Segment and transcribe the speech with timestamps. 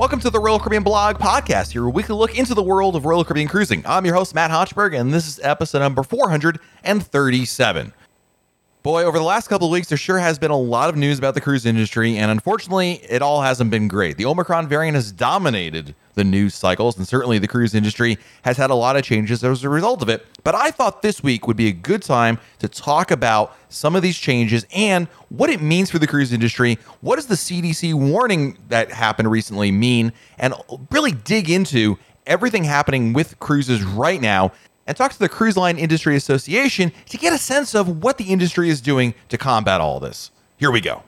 [0.00, 3.22] Welcome to the Royal Caribbean Blog Podcast, your weekly look into the world of Royal
[3.22, 3.84] Caribbean cruising.
[3.84, 7.92] I'm your host, Matt Hochberg, and this is episode number 437.
[8.82, 11.18] Boy, over the last couple of weeks, there sure has been a lot of news
[11.18, 14.16] about the cruise industry, and unfortunately, it all hasn't been great.
[14.16, 18.68] The Omicron variant has dominated the news cycles, and certainly the cruise industry has had
[18.68, 20.26] a lot of changes as a result of it.
[20.44, 24.02] But I thought this week would be a good time to talk about some of
[24.02, 26.78] these changes and what it means for the cruise industry.
[27.00, 30.12] What does the CDC warning that happened recently mean?
[30.38, 30.52] And
[30.90, 34.52] really dig into everything happening with cruises right now
[34.86, 38.24] and talk to the Cruise Line Industry Association to get a sense of what the
[38.24, 40.30] industry is doing to combat all this.
[40.58, 41.02] Here we go.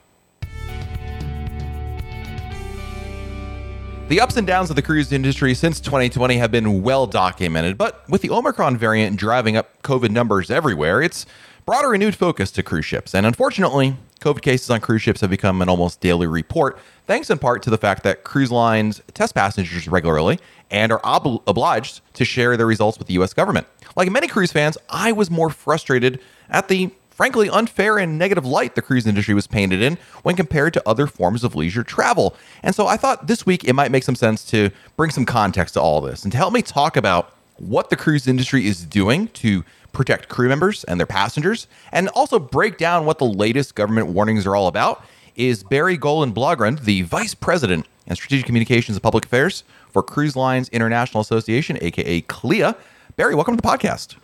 [4.09, 8.07] The ups and downs of the cruise industry since 2020 have been well documented, but
[8.11, 11.25] with the Omicron variant driving up COVID numbers everywhere, it's
[11.65, 13.15] brought a renewed focus to cruise ships.
[13.15, 17.39] And unfortunately, COVID cases on cruise ships have become an almost daily report, thanks in
[17.39, 20.39] part to the fact that cruise lines test passengers regularly
[20.71, 23.67] and are ob- obliged to share their results with the US government.
[23.97, 28.75] Like many cruise fans, I was more frustrated at the frankly unfair and negative light
[28.75, 32.35] the cruise industry was painted in when compared to other forms of leisure travel.
[32.63, 35.75] And so I thought this week it might make some sense to bring some context
[35.75, 39.29] to all this and to help me talk about what the cruise industry is doing
[39.29, 44.09] to protect crew members and their passengers, and also break down what the latest government
[44.09, 45.05] warnings are all about,
[45.37, 50.69] is Bari Golin-Blaugrund, the Vice President and Strategic Communications and Public Affairs for Cruise Lines
[50.71, 52.77] International Association, aka CLIA.
[53.17, 54.17] Bari, welcome to the podcast.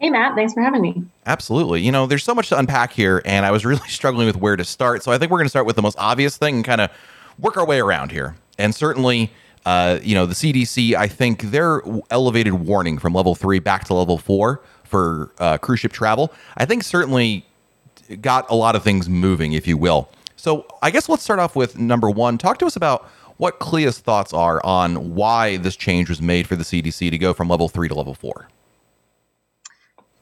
[0.00, 0.34] Hey, Matt.
[0.34, 1.02] Thanks for having me.
[1.26, 1.82] Absolutely.
[1.82, 4.56] You know, there's so much to unpack here, and I was really struggling with where
[4.56, 5.02] to start.
[5.02, 6.90] So I think we're going to start with the most obvious thing and kind of
[7.38, 8.34] work our way around here.
[8.58, 9.30] And certainly,
[9.66, 13.94] uh, you know, the CDC, I think their elevated warning from level three back to
[13.94, 17.44] level four for uh, cruise ship travel, I think certainly
[18.22, 20.08] got a lot of things moving, if you will.
[20.36, 22.38] So I guess let's start off with number one.
[22.38, 23.04] Talk to us about
[23.36, 27.34] what CLIA's thoughts are on why this change was made for the CDC to go
[27.34, 28.48] from level three to level four.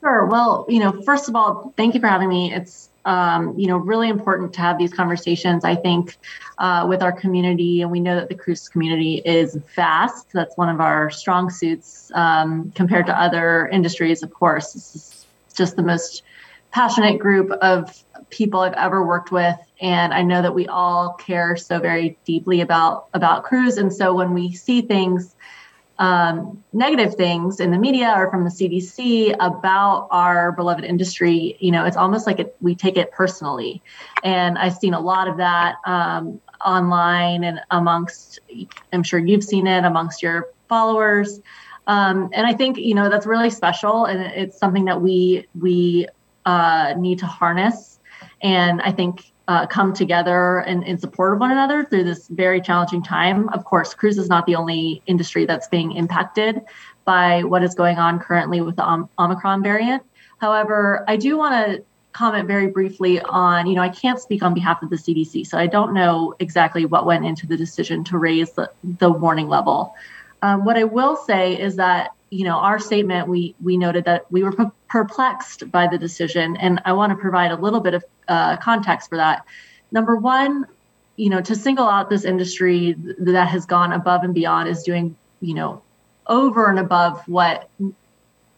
[0.00, 0.26] Sure.
[0.26, 2.52] Well, you know, first of all, thank you for having me.
[2.52, 5.64] It's um, you know really important to have these conversations.
[5.64, 6.16] I think
[6.58, 10.32] uh, with our community, and we know that the cruise community is vast.
[10.32, 14.22] That's one of our strong suits um, compared to other industries.
[14.22, 16.22] Of course, is just the most
[16.70, 21.56] passionate group of people I've ever worked with, and I know that we all care
[21.56, 23.78] so very deeply about about cruise.
[23.78, 25.34] And so when we see things
[25.98, 31.72] um, negative things in the media or from the CDC about our beloved industry, you
[31.72, 33.82] know, it's almost like it, we take it personally.
[34.22, 38.38] And I've seen a lot of that um, online and amongst,
[38.92, 41.40] I'm sure you've seen it amongst your followers.
[41.88, 44.04] Um, and I think, you know, that's really special.
[44.04, 46.06] And it's something that we, we
[46.46, 47.98] uh, need to harness.
[48.40, 52.60] And I think uh, come together in, in support of one another through this very
[52.60, 53.48] challenging time.
[53.48, 56.60] Of course, cruise is not the only industry that's being impacted
[57.06, 60.02] by what is going on currently with the Om- Omicron variant.
[60.38, 61.82] However, I do want to
[62.12, 65.56] comment very briefly on, you know, I can't speak on behalf of the CDC, so
[65.56, 69.94] I don't know exactly what went into the decision to raise the, the warning level.
[70.42, 74.30] Um, what I will say is that you know, our statement, we we noted that
[74.30, 74.52] we were
[74.88, 79.08] perplexed by the decision, and I want to provide a little bit of uh, context
[79.08, 79.44] for that.
[79.90, 80.66] Number one,
[81.16, 85.16] you know, to single out this industry that has gone above and beyond is doing,
[85.40, 85.82] you know,
[86.26, 87.68] over and above what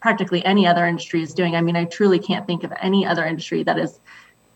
[0.00, 1.54] practically any other industry is doing.
[1.56, 4.00] I mean, I truly can't think of any other industry that has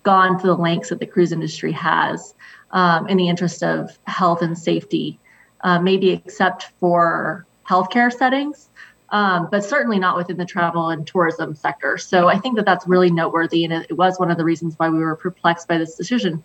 [0.03, 2.35] gone to the lengths that the cruise industry has
[2.73, 5.19] um, in the interest of health and safety,
[5.63, 8.69] uh, maybe except for healthcare settings
[9.11, 11.99] um, but certainly not within the travel and tourism sector.
[11.99, 14.75] So I think that that's really noteworthy, and it, it was one of the reasons
[14.77, 16.43] why we were perplexed by this decision.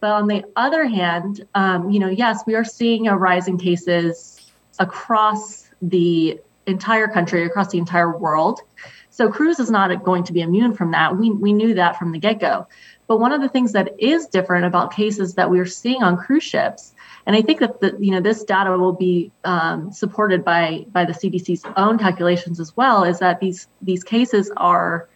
[0.00, 3.58] But on the other hand, um, you know, yes, we are seeing a rise in
[3.58, 8.60] cases across the entire country, across the entire world.
[9.10, 11.16] So cruise is not going to be immune from that.
[11.16, 12.66] We we knew that from the get go.
[13.06, 16.42] But one of the things that is different about cases that we're seeing on cruise
[16.42, 16.92] ships
[17.26, 21.04] and I think that the, you know this data will be um, supported by by
[21.04, 23.02] the CDC's own calculations as well.
[23.04, 25.08] Is that these these cases are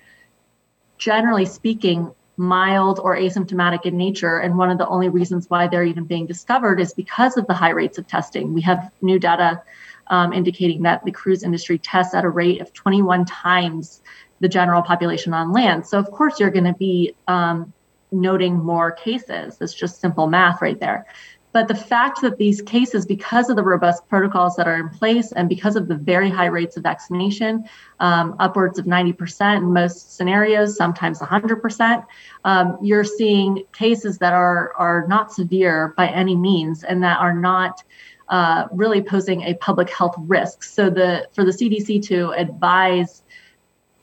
[0.98, 5.84] generally speaking mild or asymptomatic in nature, and one of the only reasons why they're
[5.84, 8.54] even being discovered is because of the high rates of testing.
[8.54, 9.62] We have new data
[10.08, 14.02] um, indicating that the cruise industry tests at a rate of 21 times
[14.40, 15.86] the general population on land.
[15.86, 17.72] So of course you're going to be um,
[18.10, 19.58] noting more cases.
[19.60, 21.06] It's just simple math right there.
[21.52, 25.32] But the fact that these cases, because of the robust protocols that are in place
[25.32, 27.64] and because of the very high rates of vaccination,
[27.98, 32.06] um, upwards of 90% in most scenarios, sometimes 100%,
[32.44, 37.34] um, you're seeing cases that are, are not severe by any means and that are
[37.34, 37.82] not
[38.28, 40.62] uh, really posing a public health risk.
[40.62, 43.22] So the for the CDC to advise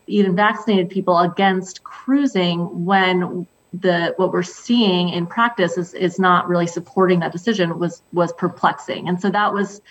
[0.07, 6.47] even vaccinated people against cruising when the what we're seeing in practice is is not
[6.47, 9.07] really supporting that decision was was perplexing.
[9.07, 9.81] And so that was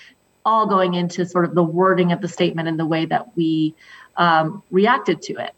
[0.44, 3.74] all going into sort of the wording of the statement and the way that we
[4.16, 5.52] um, reacted to it.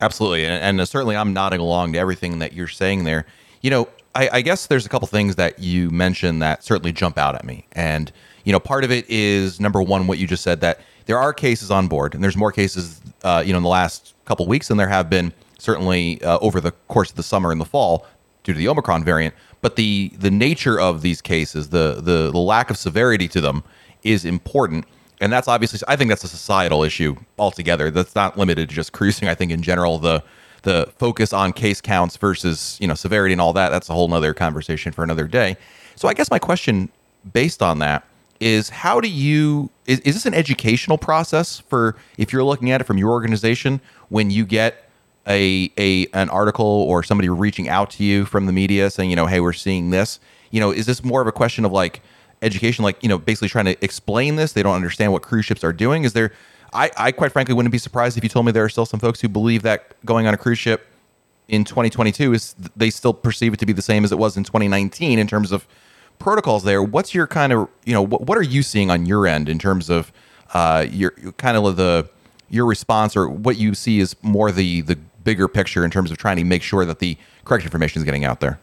[0.00, 0.44] Absolutely.
[0.44, 3.26] And, and, certainly i'm nodding along to everything that you're saying there.
[3.62, 7.16] You know I, I guess there's a couple things that you mentioned that certainly jump
[7.16, 7.66] out at me.
[7.72, 8.12] And
[8.44, 11.32] you know part of it is number one what you just said that there are
[11.32, 14.68] cases on board and there's more cases uh, you know in the last couple weeks
[14.68, 18.06] than there have been certainly uh, over the course of the summer and the fall
[18.42, 19.34] due to the Omicron variant.
[19.60, 23.62] But the the nature of these cases, the the, the lack of severity to them,
[24.02, 24.86] is important.
[25.20, 27.90] And that's obviously, I think that's a societal issue altogether.
[27.90, 29.28] That's not limited to just cruising.
[29.28, 30.24] I think in general, the
[30.62, 34.08] the focus on case counts versus you know severity and all that that's a whole
[34.08, 35.56] nother conversation for another day
[35.96, 36.90] so i guess my question
[37.32, 38.04] based on that
[38.40, 42.80] is how do you is, is this an educational process for if you're looking at
[42.80, 44.89] it from your organization when you get
[45.26, 49.16] a a an article or somebody reaching out to you from the media saying, you
[49.16, 50.20] know, hey, we're seeing this.
[50.50, 52.02] You know, is this more of a question of like
[52.42, 54.52] education, like you know, basically trying to explain this?
[54.52, 56.04] They don't understand what cruise ships are doing.
[56.04, 56.32] Is there?
[56.72, 59.00] I, I quite frankly wouldn't be surprised if you told me there are still some
[59.00, 60.86] folks who believe that going on a cruise ship
[61.48, 64.44] in 2022 is they still perceive it to be the same as it was in
[64.44, 65.66] 2019 in terms of
[66.20, 69.26] protocols there what's your kind of you know what, what are you seeing on your
[69.26, 70.12] end in terms of
[70.54, 72.08] uh, your kind of the
[72.50, 76.18] your response or what you see is more the the bigger picture in terms of
[76.18, 78.58] trying to make sure that the correct information is getting out there?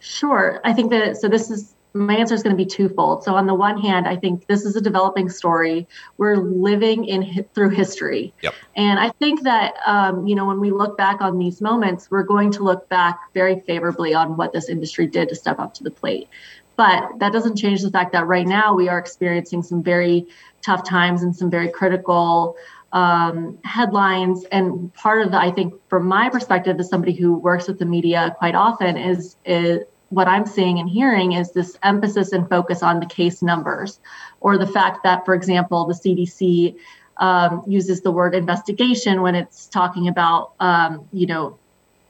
[0.00, 0.60] Sure.
[0.64, 3.24] I think that so this is my answer is going to be twofold.
[3.24, 5.88] So on the one hand, I think this is a developing story.
[6.18, 8.54] We're living in through history, yep.
[8.76, 12.22] and I think that um, you know when we look back on these moments, we're
[12.22, 15.84] going to look back very favorably on what this industry did to step up to
[15.84, 16.28] the plate.
[16.76, 20.26] But that doesn't change the fact that right now we are experiencing some very
[20.60, 22.56] tough times and some very critical
[22.96, 24.44] um, headlines.
[24.50, 27.84] And part of the, I think, from my perspective, as somebody who works with the
[27.84, 32.82] media quite often, is, is what I'm seeing and hearing is this emphasis and focus
[32.82, 34.00] on the case numbers,
[34.40, 36.76] or the fact that, for example, the CDC
[37.18, 41.58] um, uses the word investigation when it's talking about, um, you know,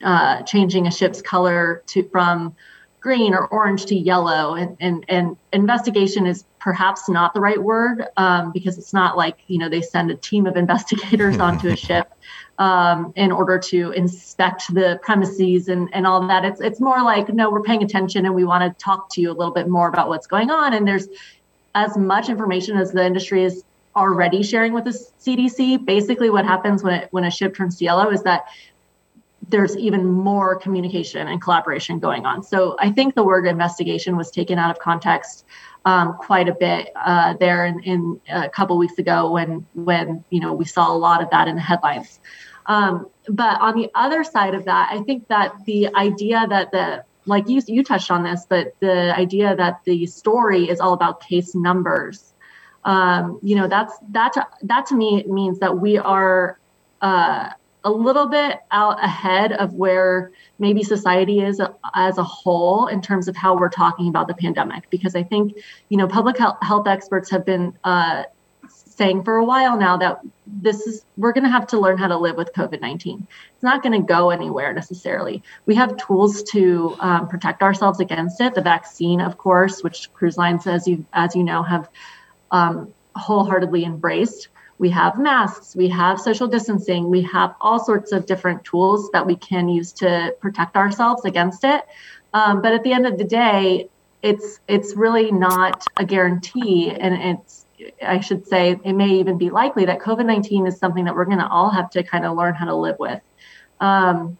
[0.04, 2.54] uh, changing a ship's color to from
[3.06, 4.56] green or orange to yellow.
[4.56, 9.38] And, and, and investigation is perhaps not the right word um, because it's not like,
[9.46, 12.12] you know, they send a team of investigators onto a ship
[12.58, 16.44] um, in order to inspect the premises and, and all that.
[16.44, 19.30] It's, it's more like, no, we're paying attention and we want to talk to you
[19.30, 20.74] a little bit more about what's going on.
[20.74, 21.06] And there's
[21.76, 23.62] as much information as the industry is
[23.94, 25.84] already sharing with the CDC.
[25.84, 28.46] Basically, what happens when it, when a ship turns yellow is that
[29.48, 32.42] there's even more communication and collaboration going on.
[32.42, 35.44] So I think the word investigation was taken out of context
[35.84, 40.40] um, quite a bit uh, there in, in, a couple weeks ago when when you
[40.40, 42.20] know we saw a lot of that in the headlines.
[42.66, 47.04] Um, but on the other side of that, I think that the idea that the
[47.24, 51.20] like you you touched on this, but the idea that the story is all about
[51.20, 52.32] case numbers.
[52.84, 56.58] Um, you know that's that that to me means that we are
[57.00, 57.50] uh,
[57.86, 61.60] a little bit out ahead of where maybe society is
[61.94, 64.90] as a whole in terms of how we're talking about the pandemic.
[64.90, 65.56] Because I think,
[65.88, 68.24] you know, public health experts have been uh,
[68.68, 72.08] saying for a while now that this is we're going to have to learn how
[72.08, 75.42] to live with covid-19 it's not going to go anywhere necessarily.
[75.66, 78.54] We have tools to um, protect ourselves against it.
[78.54, 81.88] The vaccine of course which cruise lines as you as you know have
[82.50, 88.26] um, wholeheartedly embraced we have masks, we have social distancing, we have all sorts of
[88.26, 91.82] different tools that we can use to protect ourselves against it.
[92.34, 93.88] Um, but at the end of the day,
[94.22, 97.64] it's it's really not a guarantee, and it's
[98.02, 101.24] I should say it may even be likely that COVID nineteen is something that we're
[101.26, 103.20] going to all have to kind of learn how to live with.
[103.80, 104.36] Um,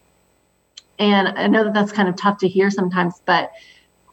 [0.98, 3.52] and I know that that's kind of tough to hear sometimes, but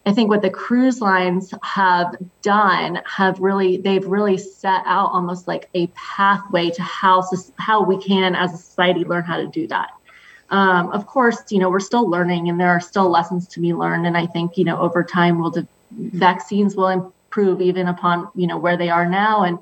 [0.05, 5.47] I think what the cruise lines have done have really they've really set out almost
[5.47, 7.23] like a pathway to how
[7.57, 9.91] how we can as a society learn how to do that.
[10.49, 13.73] Um, of course, you know we're still learning and there are still lessons to be
[13.73, 18.27] learned, and I think you know over time will de- vaccines will improve even upon
[18.35, 19.57] you know where they are now and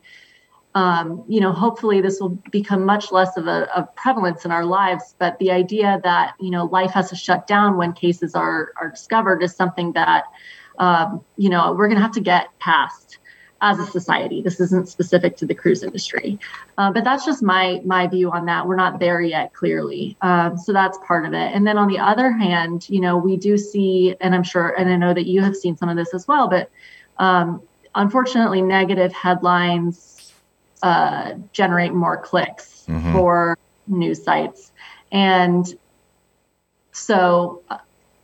[0.73, 5.15] um, you know, hopefully this will become much less of a prevalence in our lives.
[5.19, 8.89] But the idea that you know life has to shut down when cases are are
[8.89, 10.25] discovered is something that
[10.79, 13.19] um, you know, we're going to have to get past
[13.61, 14.41] as a society.
[14.41, 16.39] This isn't specific to the cruise industry,
[16.79, 18.67] uh, but that's just my my view on that.
[18.67, 20.17] We're not there yet, clearly.
[20.21, 21.53] Um, so that's part of it.
[21.53, 24.89] And then on the other hand, you know, we do see, and I'm sure, and
[24.89, 26.71] I know that you have seen some of this as well, but
[27.19, 27.61] um,
[27.93, 30.17] unfortunately, negative headlines
[30.83, 33.13] uh, generate more clicks mm-hmm.
[33.13, 33.57] for
[33.87, 34.71] news sites,
[35.11, 35.75] and
[36.91, 37.77] so uh,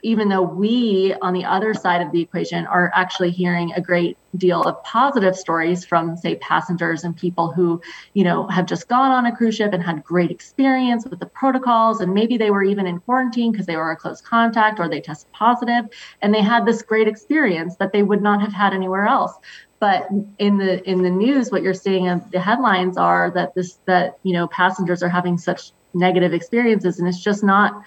[0.04, 4.18] even though we on the other side of the equation are actually hearing a great
[4.38, 7.82] deal of positive stories from say passengers and people who
[8.14, 11.26] you know have just gone on a cruise ship and had great experience with the
[11.26, 14.88] protocols and maybe they were even in quarantine because they were a close contact or
[14.88, 15.86] they tested positive
[16.22, 19.34] and they had this great experience that they would not have had anywhere else
[19.80, 20.08] but
[20.40, 24.34] in the in the news what you're seeing the headlines are that this that you
[24.34, 27.84] know passengers are having such negative experiences and it's just not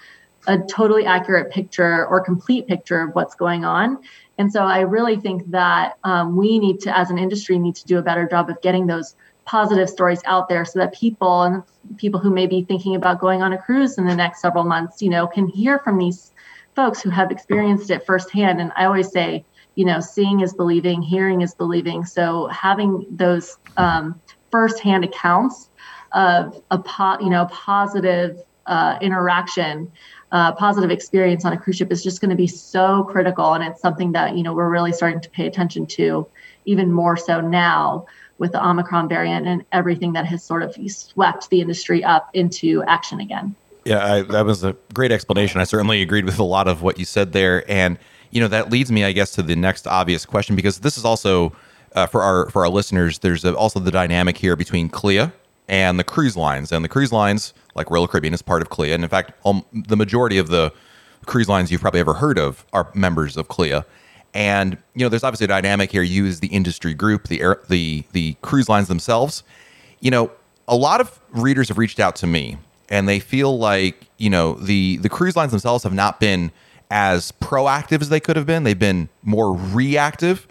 [0.47, 3.99] a totally accurate picture or complete picture of what's going on.
[4.37, 7.85] And so I really think that um, we need to, as an industry, need to
[7.85, 11.63] do a better job of getting those positive stories out there so that people and
[11.97, 15.01] people who may be thinking about going on a cruise in the next several months,
[15.01, 16.31] you know, can hear from these
[16.75, 18.61] folks who have experienced it firsthand.
[18.61, 19.43] And I always say,
[19.75, 22.05] you know, seeing is believing, hearing is believing.
[22.05, 24.19] So having those um,
[24.51, 25.69] firsthand accounts
[26.11, 29.91] of a po- you know positive uh, interaction
[30.31, 33.53] uh, positive experience on a cruise ship is just going to be so critical.
[33.53, 36.27] And it's something that you know we're really starting to pay attention to
[36.65, 38.05] even more so now
[38.37, 42.83] with the omicron variant and everything that has sort of swept the industry up into
[42.83, 43.55] action again.
[43.83, 45.59] Yeah I, that was a great explanation.
[45.59, 47.69] I certainly agreed with a lot of what you said there.
[47.69, 47.97] And
[48.31, 51.05] you know that leads me i guess to the next obvious question because this is
[51.05, 51.53] also
[51.93, 55.33] uh, for our for our listeners there's a, also the dynamic here between CLIA
[55.71, 56.71] and the cruise lines.
[56.71, 58.93] And the cruise lines, like Royal Caribbean, is part of CLIA.
[58.93, 60.71] And in fact, um, the majority of the
[61.25, 63.85] cruise lines you've probably ever heard of are members of CLIA.
[64.33, 66.03] And you know, there's obviously a dynamic here.
[66.03, 69.43] You as the industry group, the air, the the cruise lines themselves.
[69.99, 70.31] You know,
[70.67, 72.57] a lot of readers have reached out to me,
[72.89, 76.51] and they feel like you know the the cruise lines themselves have not been
[76.91, 78.63] as proactive as they could have been.
[78.63, 80.45] They've been more reactive,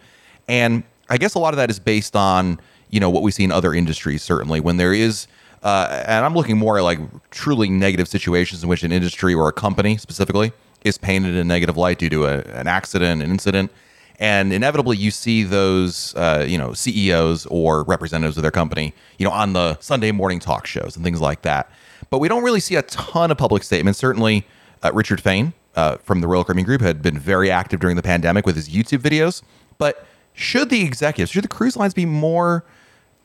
[0.49, 3.45] and I guess a lot of that is based on you know what we see
[3.45, 4.59] in other industries certainly.
[4.59, 5.29] When there is
[5.63, 6.99] uh, and i'm looking more at like
[7.31, 11.45] truly negative situations in which an industry or a company specifically is painted in a
[11.45, 13.71] negative light due to a, an accident an incident.
[14.19, 19.27] And inevitably you see those uh, you know ceos or representatives of their company you
[19.27, 21.71] know on the sunday morning talk shows and things like that.
[22.09, 23.99] But we don't really see a ton of public statements.
[23.99, 24.47] Certainly
[24.83, 28.03] uh, richard fain uh, from the royal caribbean group had been very active during the
[28.03, 29.43] pandemic with his youtube videos
[29.79, 32.65] but should the executives should the cruise lines be more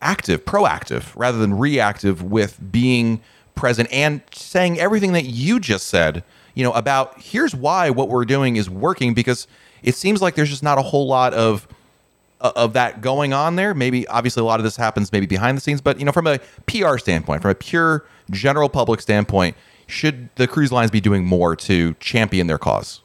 [0.02, 3.22] active, proactive, rather than reactive with being
[3.56, 6.24] present and saying everything that you just said,
[6.54, 9.48] you know, about here's why what we're doing is working because
[9.84, 11.68] it seems like there's just not a whole lot of
[12.42, 13.74] uh, of that going on there.
[13.74, 16.28] Maybe obviously a lot of this happens maybe behind the scenes, but you know, from
[16.28, 19.56] a PR standpoint, from a pure general public standpoint,
[19.88, 23.02] should the cruise lines be doing more to champion their cause?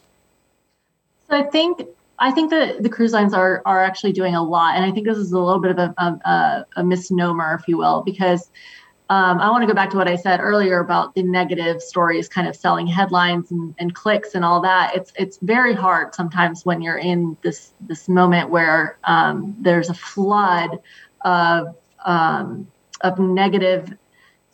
[1.29, 1.87] So I think
[2.19, 5.07] I think that the cruise lines are are actually doing a lot, and I think
[5.07, 8.51] this is a little bit of a, a, a misnomer, if you will, because
[9.11, 12.29] um, I want to go back to what I said earlier about the negative stories,
[12.29, 14.95] kind of selling headlines and, and clicks and all that.
[14.95, 19.95] It's it's very hard sometimes when you're in this this moment where um, there's a
[19.95, 20.79] flood
[21.23, 22.69] of um,
[23.01, 23.97] of negative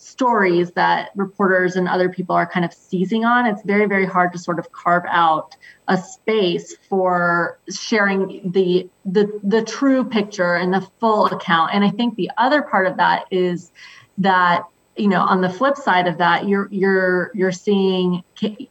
[0.06, 3.44] stories that reporters and other people are kind of seizing on.
[3.46, 5.56] It's very very hard to sort of carve out
[5.88, 11.90] a space for sharing the the the true picture and the full account and i
[11.90, 13.70] think the other part of that is
[14.18, 14.64] that
[14.96, 18.22] you know on the flip side of that you're you're you're seeing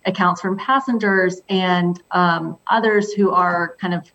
[0.05, 4.11] accounts from passengers and um, others who are kind of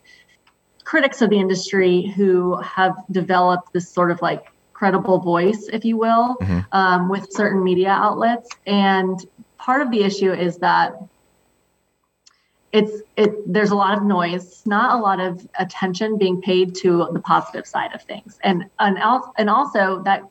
[0.85, 5.99] critics of the industry who have developed this sort of like credible voice if you
[5.99, 6.61] will mm-hmm.
[6.73, 9.27] um, with certain media outlets and
[9.59, 10.95] part of the issue is that
[12.73, 17.07] it's it there's a lot of noise not a lot of attention being paid to
[17.13, 20.23] the positive side of things and and, al- and also that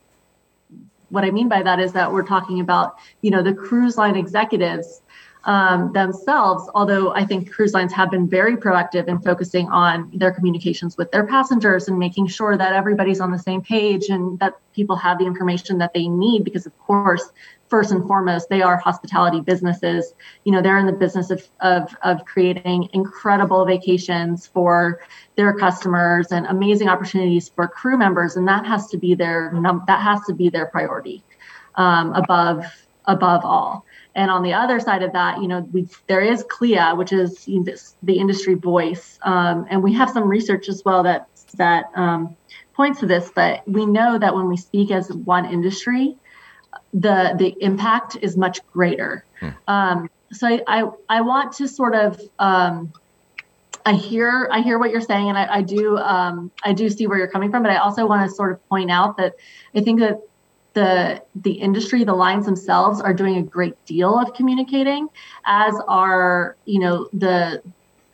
[1.10, 4.16] what i mean by that is that we're talking about you know the cruise line
[4.16, 5.04] executives
[5.46, 10.32] um, themselves although i think cruise lines have been very proactive in focusing on their
[10.32, 14.54] communications with their passengers and making sure that everybody's on the same page and that
[14.74, 17.32] people have the information that they need because of course
[17.70, 20.14] first and foremost, they are hospitality businesses.
[20.44, 25.02] You know, they're in the business of, of, of creating incredible vacations for
[25.36, 28.36] their customers and amazing opportunities for crew members.
[28.36, 31.24] And that has to be their, num- that has to be their priority
[31.76, 32.66] um, above,
[33.06, 33.86] above all.
[34.20, 37.48] And on the other side of that, you know, we, there is CLIA, which is
[37.48, 41.30] you know, this, the industry voice, um, and we have some research as well that
[41.56, 42.36] that um,
[42.74, 43.32] points to this.
[43.34, 46.18] But we know that when we speak as one industry,
[46.94, 49.24] the the impact is much greater.
[49.40, 49.50] Hmm.
[49.70, 52.92] Um, so I, I, I want to sort of um,
[53.86, 57.08] I hear I hear what you're saying, and I, I do um, I do see
[57.08, 57.64] where you're coming from.
[57.64, 59.36] But I also want to sort of point out that
[59.74, 60.20] I think that
[60.74, 65.08] the the industry, the lines themselves, are doing a great deal of communicating,
[65.46, 67.62] as are you know the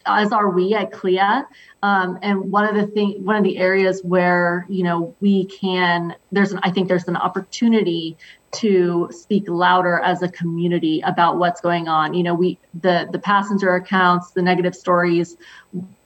[0.05, 1.47] as are we at CLIA.
[1.83, 6.15] Um, and one of the thing, one of the areas where you know we can,
[6.31, 8.17] there's an, I think there's an opportunity
[8.53, 12.13] to speak louder as a community about what's going on.
[12.13, 15.38] You know, we the the passenger accounts, the negative stories.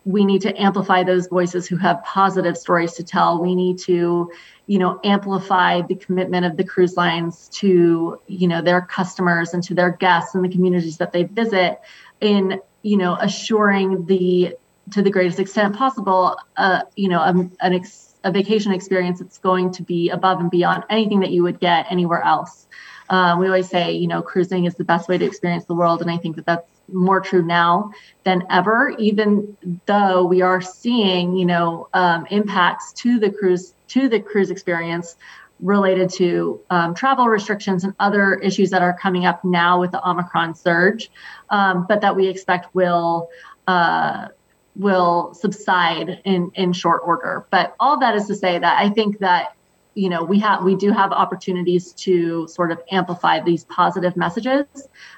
[0.05, 3.41] We need to amplify those voices who have positive stories to tell.
[3.41, 4.31] We need to,
[4.69, 9.63] you know, amplify the commitment of the cruise lines to, you know, their customers and
[9.63, 11.79] to their guests and the communities that they visit
[12.21, 14.55] in you know, assuring the
[14.91, 19.37] to the greatest extent possible, uh, you know, um, an ex- a vacation experience that's
[19.37, 22.67] going to be above and beyond anything that you would get anywhere else.
[23.09, 26.01] Um, we always say, you know, cruising is the best way to experience the world,
[26.01, 27.91] and I think that that's more true now
[28.23, 28.95] than ever.
[28.97, 29.55] Even
[29.85, 35.15] though we are seeing, you know, um, impacts to the cruise to the cruise experience
[35.59, 40.09] related to um, travel restrictions and other issues that are coming up now with the
[40.09, 41.11] Omicron surge,
[41.49, 43.29] um, but that we expect will
[43.67, 44.27] uh,
[44.75, 47.45] will subside in in short order.
[47.51, 49.55] But all that is to say that I think that
[49.99, 54.65] you know we have we do have opportunities to sort of amplify these positive messages,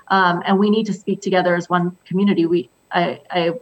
[0.07, 2.47] um, and we need to speak together as one community.
[2.47, 3.53] We I, I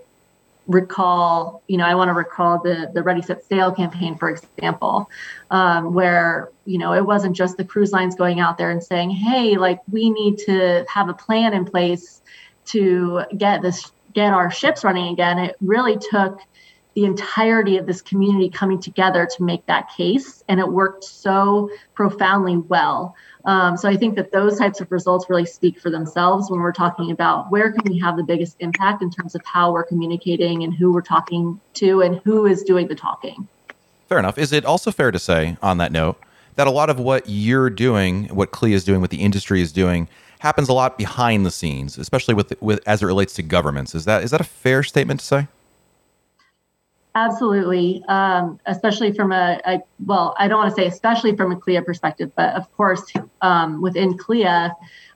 [0.67, 5.09] recall, you know, I want to recall the the Ready Set Sail campaign, for example,
[5.51, 9.09] um, where you know it wasn't just the cruise lines going out there and saying,
[9.09, 12.21] "Hey, like we need to have a plan in place
[12.67, 16.39] to get this get our ships running again." It really took
[16.95, 21.69] the entirety of this community coming together to make that case, and it worked so
[21.93, 23.15] profoundly well.
[23.45, 26.73] Um, so I think that those types of results really speak for themselves when we're
[26.73, 30.63] talking about where can we have the biggest impact in terms of how we're communicating
[30.63, 33.47] and who we're talking to and who is doing the talking.
[34.07, 34.37] Fair enough.
[34.37, 36.19] Is it also fair to say on that note
[36.55, 39.71] that a lot of what you're doing, what CLIA is doing, what the industry is
[39.71, 43.93] doing, happens a lot behind the scenes, especially with with as it relates to governments?
[43.95, 45.47] Is that is that a fair statement to say?
[47.19, 51.55] Absolutely, um, especially from a, a, well, I don't want to say especially from a
[51.57, 53.03] CLIA perspective, but of course,
[53.41, 54.73] um, within CLIA,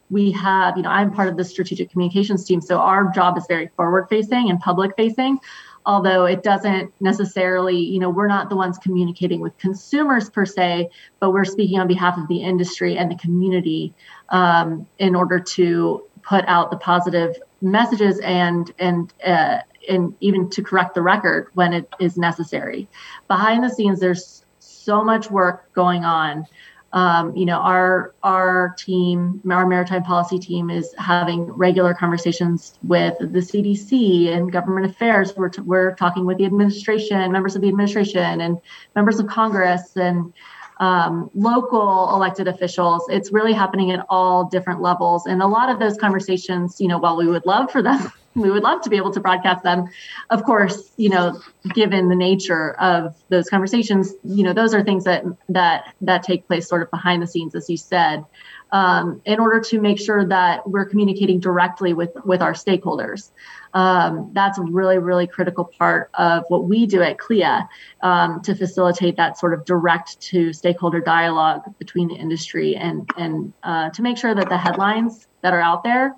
[0.09, 3.45] we have, you know, I'm part of the strategic communications team, so our job is
[3.47, 5.39] very forward facing and public facing.
[5.85, 10.89] Although it doesn't necessarily, you know, we're not the ones communicating with consumers per se,
[11.21, 13.93] but we're speaking on behalf of the industry and the community
[14.29, 20.63] um, in order to put out the positive messages and and uh, and even to
[20.63, 22.87] correct the record when it is necessary.
[23.27, 26.45] Behind the scenes, there's so much work going on.
[26.93, 33.17] Um, you know, our our team, our maritime policy team, is having regular conversations with
[33.17, 35.35] the CDC and government affairs.
[35.35, 38.59] We're t- we're talking with the administration, members of the administration, and
[38.95, 40.31] members of Congress, and
[40.79, 43.05] um, local elected officials.
[43.09, 46.99] It's really happening at all different levels, and a lot of those conversations, you know,
[46.99, 49.87] while we would love for them we would love to be able to broadcast them.
[50.29, 51.39] Of course, you know,
[51.73, 56.47] given the nature of those conversations, you know, those are things that that that take
[56.47, 58.25] place sort of behind the scenes, as you said,
[58.71, 63.29] um, in order to make sure that we're communicating directly with with our stakeholders.
[63.75, 67.67] Um, that's a really, really critical part of what we do at CLIA
[68.01, 73.53] um, to facilitate that sort of direct to stakeholder dialogue between the industry and and
[73.63, 76.15] uh, to make sure that the headlines that are out there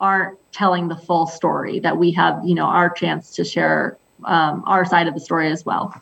[0.00, 4.62] aren't telling the full story that we have you know our chance to share um,
[4.66, 5.94] our side of the story as well.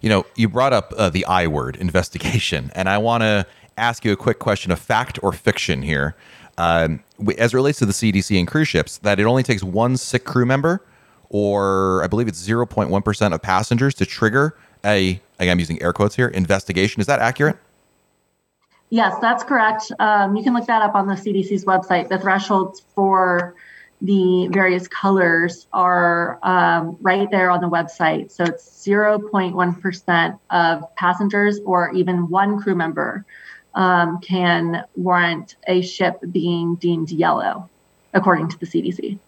[0.00, 3.46] You know you brought up uh, the i word investigation and i want to
[3.78, 6.16] ask you a quick question of fact or fiction here.
[6.58, 7.04] Um,
[7.36, 10.24] as it relates to the cdc and cruise ships that it only takes one sick
[10.24, 10.82] crew member
[11.28, 16.28] or i believe it's 0.1% of passengers to trigger a i'm using air quotes here
[16.28, 17.00] investigation.
[17.00, 17.58] Is that accurate
[18.90, 19.90] Yes, that's correct.
[19.98, 22.08] Um, you can look that up on the CDC's website.
[22.08, 23.56] The thresholds for
[24.00, 28.30] the various colors are um, right there on the website.
[28.30, 33.24] So it's 0.1% of passengers or even one crew member
[33.74, 37.68] um, can warrant a ship being deemed yellow,
[38.14, 39.18] according to the CDC.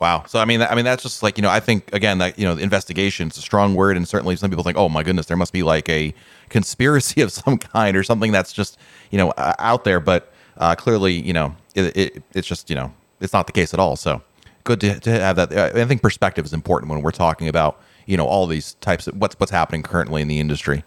[0.00, 0.24] Wow.
[0.28, 2.44] So I mean, I mean, that's just like you know, I think again that you
[2.44, 5.36] know, investigation is a strong word, and certainly some people think, oh my goodness, there
[5.36, 6.14] must be like a
[6.50, 8.78] conspiracy of some kind or something that's just
[9.10, 10.00] you know out there.
[10.00, 13.72] But Uh, clearly, you know, it, it, it's just you know it's not the case
[13.72, 13.94] at all.
[13.96, 14.22] So
[14.64, 15.52] good to, to have that.
[15.52, 19.16] I think perspective is important when we're talking about you know all these types of
[19.16, 20.82] what's what's happening currently in the industry.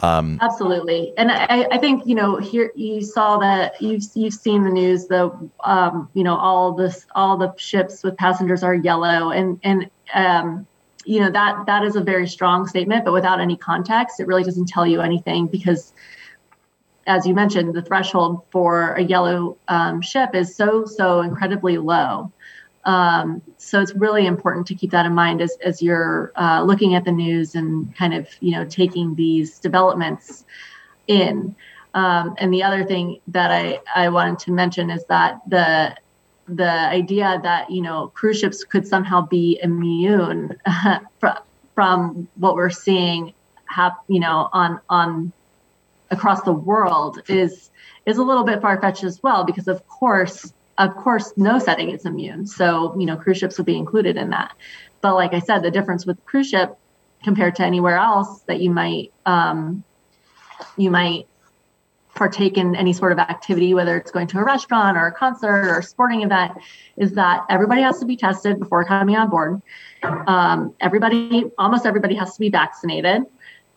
[0.00, 4.64] Um, Absolutely, and I, I, think you know here you saw that you've you've seen
[4.64, 5.06] the news.
[5.06, 5.30] The
[5.64, 10.66] um, you know all this all the ships with passengers are yellow, and and um,
[11.04, 14.42] you know that that is a very strong statement, but without any context, it really
[14.42, 15.92] doesn't tell you anything because,
[17.06, 22.32] as you mentioned, the threshold for a yellow um, ship is so so incredibly low.
[22.84, 26.94] Um, so it's really important to keep that in mind as, as you're uh, looking
[26.94, 30.44] at the news and kind of you know taking these developments
[31.06, 31.54] in.
[31.94, 35.96] Um, and the other thing that I, I wanted to mention is that the
[36.46, 40.56] the idea that you know cruise ships could somehow be immune
[41.18, 41.38] from,
[41.74, 43.32] from what we're seeing
[43.66, 45.32] have you know on on
[46.10, 47.70] across the world is
[48.06, 51.90] is a little bit far fetched as well because of course of course, no setting
[51.90, 52.46] is immune.
[52.46, 54.52] So, you know, cruise ships would be included in that.
[55.00, 56.76] But like I said, the difference with cruise ship
[57.22, 59.84] compared to anywhere else that you might um,
[60.76, 61.26] you might
[62.14, 65.66] partake in any sort of activity, whether it's going to a restaurant or a concert
[65.66, 66.52] or a sporting event,
[66.96, 69.60] is that everybody has to be tested before coming on board.
[70.02, 73.24] Um, everybody, almost everybody, has to be vaccinated.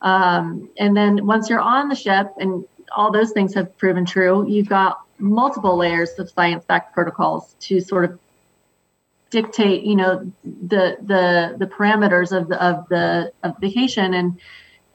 [0.02, 2.64] Um, and then once you're on the ship, and
[2.96, 8.06] all those things have proven true, you've got multiple layers of science-backed protocols to sort
[8.06, 8.20] of
[9.30, 14.40] dictate, you know, the the the parameters of the of the of vacation and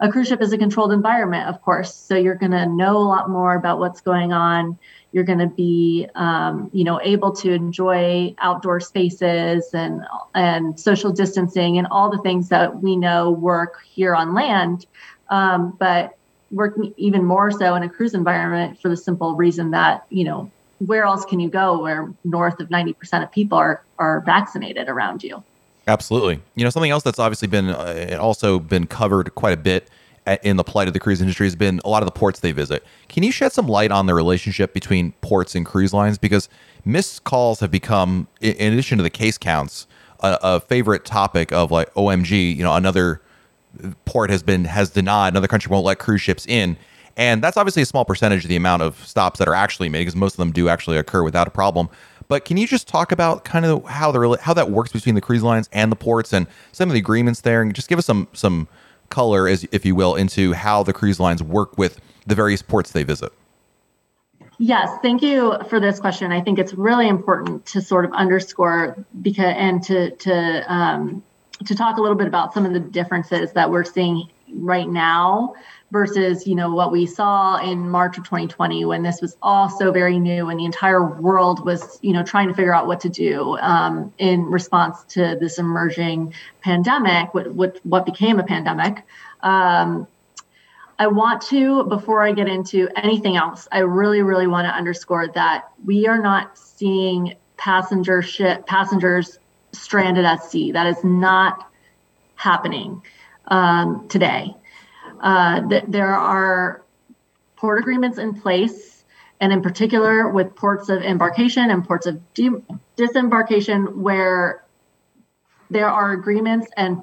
[0.00, 1.94] a cruise ship is a controlled environment, of course.
[1.94, 4.76] So you're going to know a lot more about what's going on.
[5.12, 10.02] You're going to be, um, you know, able to enjoy outdoor spaces and
[10.34, 14.86] and social distancing and all the things that we know work here on land.
[15.28, 16.18] Um, but
[16.52, 20.50] working even more so in a cruise environment for the simple reason that you know
[20.86, 25.22] where else can you go where north of 90% of people are are vaccinated around
[25.22, 25.42] you?
[25.88, 26.40] Absolutely.
[26.54, 29.88] You know something else that's obviously been uh, also been covered quite a bit
[30.44, 32.52] in the plight of the cruise industry has been a lot of the ports they
[32.52, 32.84] visit.
[33.08, 36.16] Can you shed some light on the relationship between ports and cruise lines?
[36.16, 36.48] Because
[36.84, 39.86] missed calls have become in addition to the case counts
[40.20, 43.20] a, a favorite topic of like omg you know another
[44.04, 46.76] port has been has denied another country won't let cruise ships in.
[47.16, 50.00] And that's obviously a small percentage of the amount of stops that are actually made
[50.00, 51.90] because most of them do actually occur without a problem.
[52.28, 55.20] But can you just talk about kind of how the how that works between the
[55.20, 57.60] cruise lines and the ports and some of the agreements there?
[57.60, 58.68] And just give us some some
[59.10, 62.92] color as if you will into how the cruise lines work with the various ports
[62.92, 63.32] they visit.
[64.58, 66.32] Yes, thank you for this question.
[66.32, 71.22] I think it's really important to sort of underscore because and to to um,
[71.64, 75.54] to talk a little bit about some of the differences that we're seeing right now
[75.90, 79.92] versus you know what we saw in March of 2020 when this was all so
[79.92, 83.08] very new and the entire world was you know trying to figure out what to
[83.08, 89.04] do um, in response to this emerging pandemic what what, what became a pandemic.
[89.42, 90.06] Um,
[90.98, 95.28] I want to before I get into anything else I really really want to underscore
[95.28, 99.38] that we are not seeing passenger ship passengers
[99.72, 100.72] stranded at sea.
[100.72, 101.70] That is not
[102.36, 103.02] happening
[103.46, 104.54] um, today.
[105.20, 106.82] Uh, th- there are
[107.56, 109.04] port agreements in place,
[109.40, 112.62] and in particular with ports of embarkation and ports of de-
[112.96, 114.64] disembarkation, where
[115.70, 117.02] there are agreements and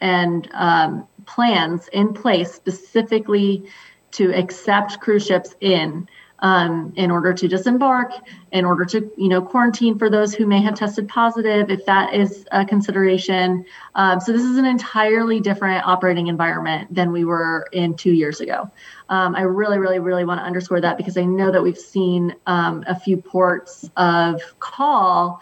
[0.00, 3.64] and um, plans in place specifically
[4.10, 6.06] to accept cruise ships in
[6.40, 8.12] um, in order to disembark,
[8.52, 12.14] in order to you know quarantine for those who may have tested positive, if that
[12.14, 13.64] is a consideration.
[13.94, 18.40] Um, so this is an entirely different operating environment than we were in two years
[18.40, 18.70] ago.
[19.08, 22.34] Um, I really, really, really want to underscore that because I know that we've seen
[22.46, 25.40] um, a few ports of call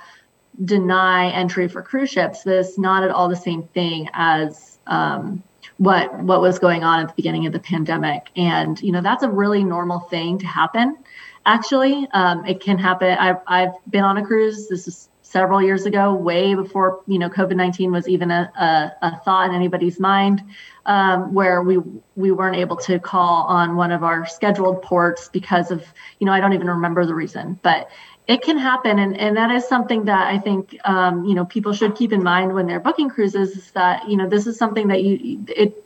[0.64, 2.42] deny entry for cruise ships.
[2.42, 5.42] This not at all the same thing as um,
[5.78, 8.30] what what was going on at the beginning of the pandemic.
[8.36, 10.98] And you know that's a really normal thing to happen
[11.44, 12.06] actually.
[12.12, 13.18] Um, it can happen.
[13.18, 14.68] I've, I've been on a cruise.
[14.68, 19.20] This is several years ago way before you know covid-19 was even a, a, a
[19.20, 20.42] thought in anybody's mind
[20.84, 21.78] um, where we
[22.16, 25.86] we weren't able to call on one of our scheduled ports because of
[26.18, 27.58] you know i don't even remember the reason.
[27.62, 27.88] But
[28.26, 28.98] it can happen.
[28.98, 32.22] And, and that is something that i think um, you know people should keep in
[32.22, 35.84] mind when they're booking cruises is that you know this is something that you it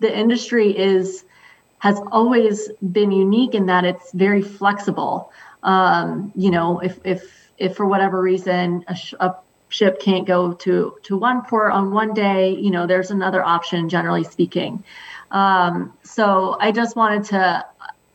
[0.00, 1.24] the industry is
[1.78, 5.32] has always been unique in that it's very flexible.
[5.62, 9.34] Um, you know if if if for whatever reason a, sh- a
[9.68, 13.88] ship can't go to to one port on one day you know there's another option
[13.88, 14.84] generally speaking.
[15.30, 17.64] Um, so i just wanted to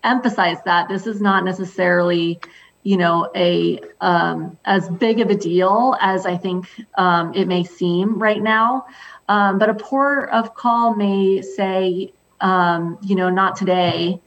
[0.04, 2.40] emphasize that this is not necessarily
[2.86, 7.64] you know a um, as big of a deal as I think um, it may
[7.64, 8.86] seem right now.
[9.28, 14.22] Um, but a port of call may say, um, you know, not today.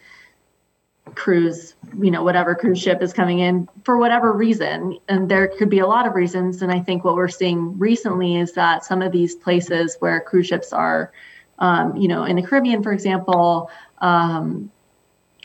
[1.15, 5.71] Cruise, you know, whatever cruise ship is coming in for whatever reason, and there could
[5.71, 6.61] be a lot of reasons.
[6.61, 10.49] And I think what we're seeing recently is that some of these places where cruise
[10.49, 11.13] ships are,
[11.61, 14.71] um, you know, in the Caribbean, for example, um,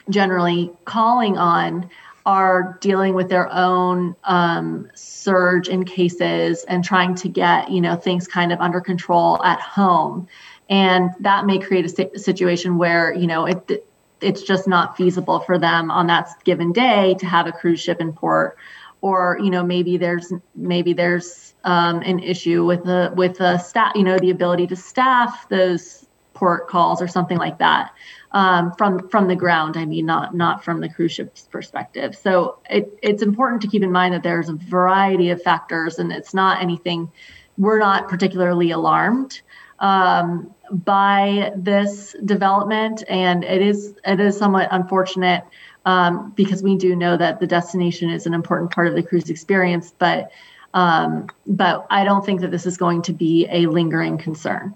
[0.09, 1.89] generally calling on
[2.25, 7.95] are dealing with their own um, surge in cases and trying to get you know
[7.95, 10.27] things kind of under control at home.
[10.69, 13.87] And that may create a situation where you know it
[14.21, 17.99] it's just not feasible for them on that given day to have a cruise ship
[17.99, 18.57] in port.
[19.01, 23.93] Or you know maybe there's maybe there's um, an issue with the with the staff
[23.95, 27.93] you know the ability to staff those port calls or something like that
[28.33, 29.77] um, from from the ground.
[29.77, 32.15] I mean, not not from the cruise ship's perspective.
[32.15, 36.11] So it, it's important to keep in mind that there's a variety of factors, and
[36.11, 37.11] it's not anything.
[37.57, 39.41] We're not particularly alarmed
[39.79, 45.43] um, by this development, and it is it is somewhat unfortunate
[45.85, 49.29] um, because we do know that the destination is an important part of the cruise
[49.29, 50.31] experience, but.
[50.75, 54.73] Um, but I don't think that this is going to be a lingering concern.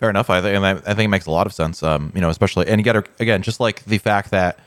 [0.00, 0.30] Fair enough.
[0.30, 1.82] I think, and I, I think it makes a lot of sense.
[1.82, 4.58] Um, you know, especially, and you got to again, just like the fact that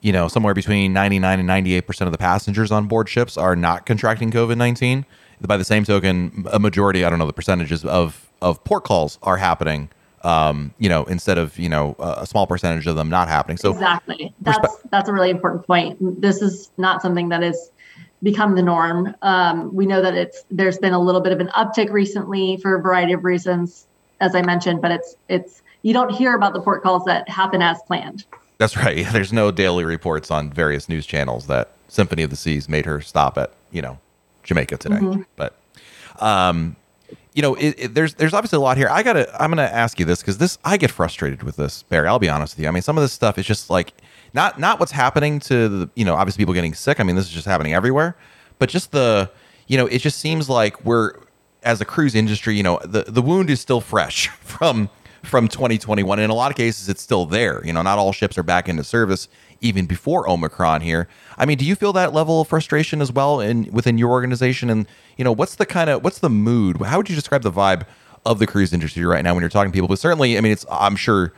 [0.00, 3.56] you know somewhere between 99 and 98 percent of the passengers on board ships are
[3.56, 5.04] not contracting COVID 19.
[5.40, 9.18] By the same token, a majority, I don't know the percentages of of port calls
[9.24, 9.90] are happening.
[10.22, 13.56] Um, you know, instead of you know a small percentage of them not happening.
[13.56, 15.98] So exactly, that's perspe- that's a really important point.
[16.22, 17.72] This is not something that is
[18.22, 19.16] become the norm.
[19.22, 22.76] Um, we know that it's there's been a little bit of an uptick recently for
[22.76, 23.85] a variety of reasons
[24.20, 27.62] as I mentioned, but it's it's you don't hear about the port calls that happen
[27.62, 28.24] as planned.
[28.58, 29.06] That's right.
[29.12, 33.00] There's no daily reports on various news channels that Symphony of the Seas made her
[33.00, 33.98] stop at, you know,
[34.42, 34.96] Jamaica today.
[34.96, 35.22] Mm-hmm.
[35.36, 35.58] But
[36.20, 36.76] um
[37.34, 38.88] you know, it, it, there's there's obviously a lot here.
[38.88, 42.08] I gotta I'm gonna ask you this because this I get frustrated with this, Bari.
[42.08, 42.68] I'll be honest with you.
[42.68, 43.92] I mean, some of this stuff is just like
[44.32, 46.98] not not what's happening to the you know obviously people getting sick.
[46.98, 48.16] I mean, this is just happening everywhere,
[48.58, 49.30] but just the
[49.66, 51.12] you know it just seems like we're
[51.66, 54.88] as a cruise industry, you know, the, the wound is still fresh from
[55.22, 56.20] from 2021.
[56.20, 57.60] In a lot of cases, it's still there.
[57.66, 59.28] You know, not all ships are back into service
[59.60, 61.08] even before Omicron here.
[61.36, 64.70] I mean, do you feel that level of frustration as well in within your organization?
[64.70, 66.80] And you know, what's the kind of what's the mood?
[66.80, 67.84] How would you describe the vibe
[68.24, 69.88] of the cruise industry right now when you're talking to people?
[69.88, 71.32] But certainly, I mean, it's I'm sure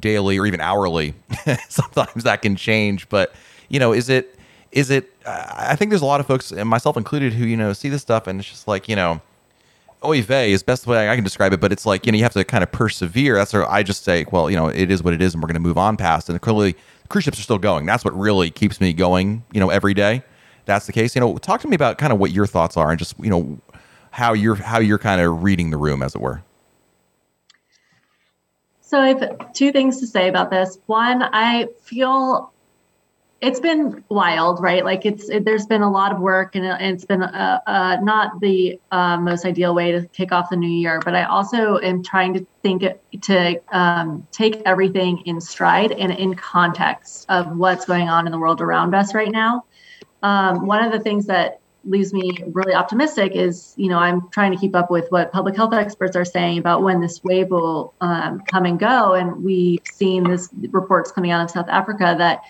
[0.00, 1.14] daily or even hourly.
[1.68, 3.34] sometimes that can change, but
[3.68, 4.38] you know, is it
[4.72, 5.12] is it?
[5.26, 8.00] I think there's a lot of folks, and myself included, who you know see this
[8.00, 9.20] stuff and it's just like you know
[10.04, 12.22] oy vey is best way I can describe it, but it's like, you know, you
[12.22, 13.34] have to kind of persevere.
[13.34, 15.48] That's where I just say, well, you know, it is what it is and we're
[15.48, 16.28] going to move on past.
[16.28, 16.76] And clearly,
[17.08, 17.86] cruise ships are still going.
[17.86, 20.22] That's what really keeps me going, you know, every day.
[20.64, 21.14] That's the case.
[21.14, 23.30] You know, talk to me about kind of what your thoughts are and just, you
[23.30, 23.58] know,
[24.10, 26.42] how you're how you're kind of reading the room as it were.
[28.80, 30.78] So I have two things to say about this.
[30.86, 32.52] One, I feel
[33.40, 34.84] it's been wild, right?
[34.84, 38.40] Like it's it, there's been a lot of work, and, it's been uh, uh, not
[38.40, 41.00] the uh, most ideal way to kick off the new year.
[41.04, 42.84] But I also am trying to think
[43.22, 48.38] to um, take everything in stride and in context of what's going on in the
[48.38, 49.64] world around us right now.
[50.22, 54.50] Um, one of the things that leaves me really optimistic is, you know, I'm trying
[54.52, 57.94] to keep up with what public health experts are saying about when this wave will
[58.00, 62.42] um, come and go, and we've seen this reports coming out of South Africa that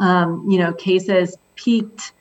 [0.00, 2.12] um, you know, cases peaked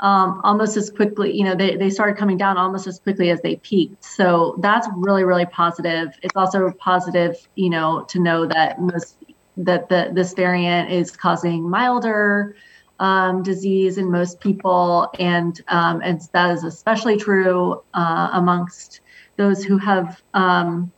[0.00, 3.40] um, almost as quickly, you know, they, they started coming down almost as quickly as
[3.42, 4.02] they peaked.
[4.02, 6.18] So that's really, really positive.
[6.22, 9.16] It's also positive, you know, to know that most
[9.58, 12.56] that the this variant is causing milder
[12.98, 19.00] um, disease in most people, and um, and that is especially true uh, amongst
[19.36, 20.90] those who have um,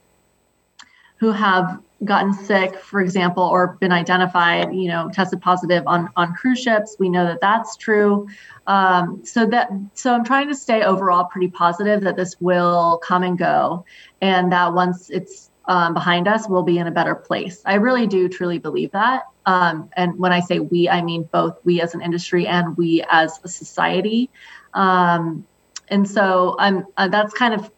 [1.17, 6.35] who have gotten sick, for example, or been identified, you know, tested positive on on
[6.35, 6.97] cruise ships.
[6.99, 8.27] We know that that's true.
[8.67, 13.23] Um, so that so I'm trying to stay overall pretty positive that this will come
[13.23, 13.85] and go,
[14.21, 17.63] and that once it's um, behind us, we'll be in a better place.
[17.65, 19.25] I really do truly believe that.
[19.47, 23.05] Um, and when I say we, I mean both we as an industry and we
[23.11, 24.31] as a society.
[24.75, 25.47] Um,
[25.89, 27.71] and so I'm uh, that's kind of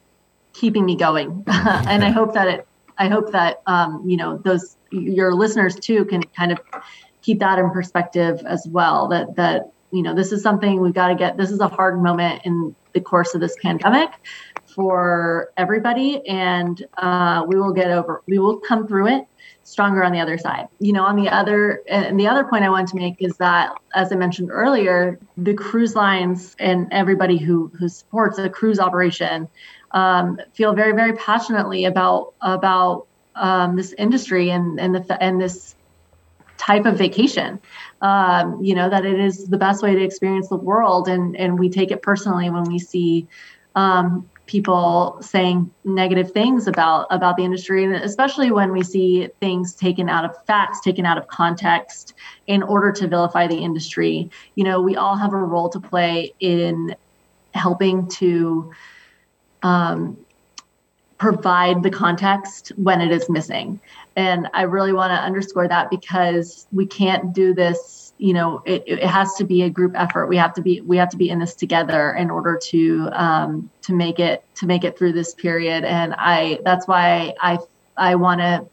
[0.52, 2.66] keeping me going, and I hope that it
[2.98, 6.60] I hope that um, you know those your listeners too can kind of
[7.22, 9.08] keep that in perspective as well.
[9.08, 11.36] That that you know this is something we've got to get.
[11.36, 14.10] This is a hard moment in the course of this pandemic
[14.66, 18.22] for everybody, and uh, we will get over.
[18.26, 19.26] We will come through it
[19.64, 20.68] stronger on the other side.
[20.78, 23.74] You know, on the other and the other point I want to make is that,
[23.94, 29.48] as I mentioned earlier, the cruise lines and everybody who who supports a cruise operation
[29.94, 35.74] um, feel very very passionately about about um, this industry and and the and this
[36.58, 37.60] type of vacation.
[38.02, 41.58] Um, you know that it is the best way to experience the world, and and
[41.58, 43.26] we take it personally when we see
[43.76, 47.84] um, people saying negative things about about the industry.
[47.84, 52.14] And especially when we see things taken out of facts taken out of context
[52.46, 54.28] in order to vilify the industry.
[54.56, 56.96] You know we all have a role to play in
[57.54, 58.72] helping to
[59.64, 60.16] um,
[61.18, 63.80] provide the context when it is missing.
[64.14, 68.84] And i really want to underscore that because we can't do this you know it,
[68.86, 70.26] it has to be a group effort.
[70.28, 73.70] We have to be we have to be in this together in order to um,
[73.82, 75.84] to make it to make it through this period.
[75.84, 77.58] And i that's why i
[77.96, 78.66] i want to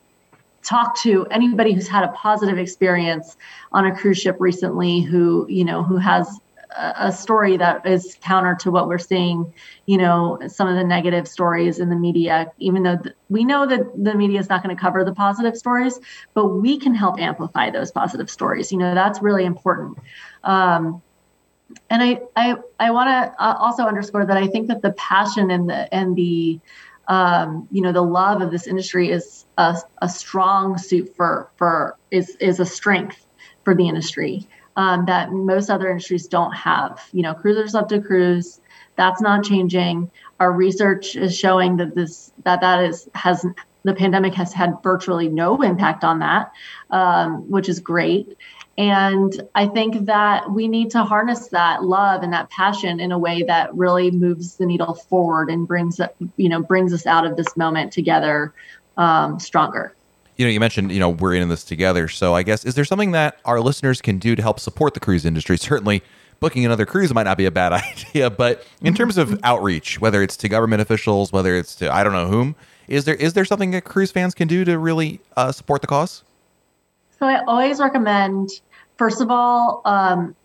[0.63, 3.35] talk to anybody who's had a positive experience
[3.71, 6.39] on a cruise ship recently who you know who has
[6.77, 9.53] a story that is counter to what we're seeing,
[9.85, 13.65] you know, some of the negative stories in the media, even though th- we know
[13.65, 15.99] that the media is not going to cover the positive stories,
[16.33, 18.71] but we can help amplify those positive stories.
[18.71, 19.97] You know, that's really important.
[20.43, 21.01] Um,
[21.89, 25.51] and I, I, I want to uh, also underscore that I think that the passion
[25.51, 26.59] and the, and the,
[27.07, 31.97] um, you know, the love of this industry is a, a strong suit for, for,
[32.11, 33.25] is, is a strength
[33.63, 37.01] for the industry um, that most other industries don't have.
[37.11, 38.61] You know, cruisers love to cruise.
[38.95, 40.11] That's not changing.
[40.39, 43.45] Our research is showing that this that that is has
[43.83, 46.51] the pandemic has had virtually no impact on that,
[46.91, 48.37] um, which is great.
[48.77, 53.19] And I think that we need to harness that love and that passion in a
[53.19, 55.99] way that really moves the needle forward and brings
[56.37, 58.53] you know brings us out of this moment together
[58.97, 59.93] um, stronger
[60.41, 62.07] you know, you mentioned, you know, we're in this together.
[62.07, 64.99] So I guess, is there something that our listeners can do to help support the
[64.99, 65.55] cruise industry?
[65.55, 66.01] Certainly,
[66.39, 70.23] booking another cruise might not be a bad idea, but in terms of outreach, whether
[70.23, 72.55] it's to government officials, whether it's to I don't know whom,
[72.87, 75.87] is there is there something that cruise fans can do to really uh, support the
[75.87, 76.23] cause?
[77.19, 78.49] So I always recommend,
[78.97, 80.35] first of all, um,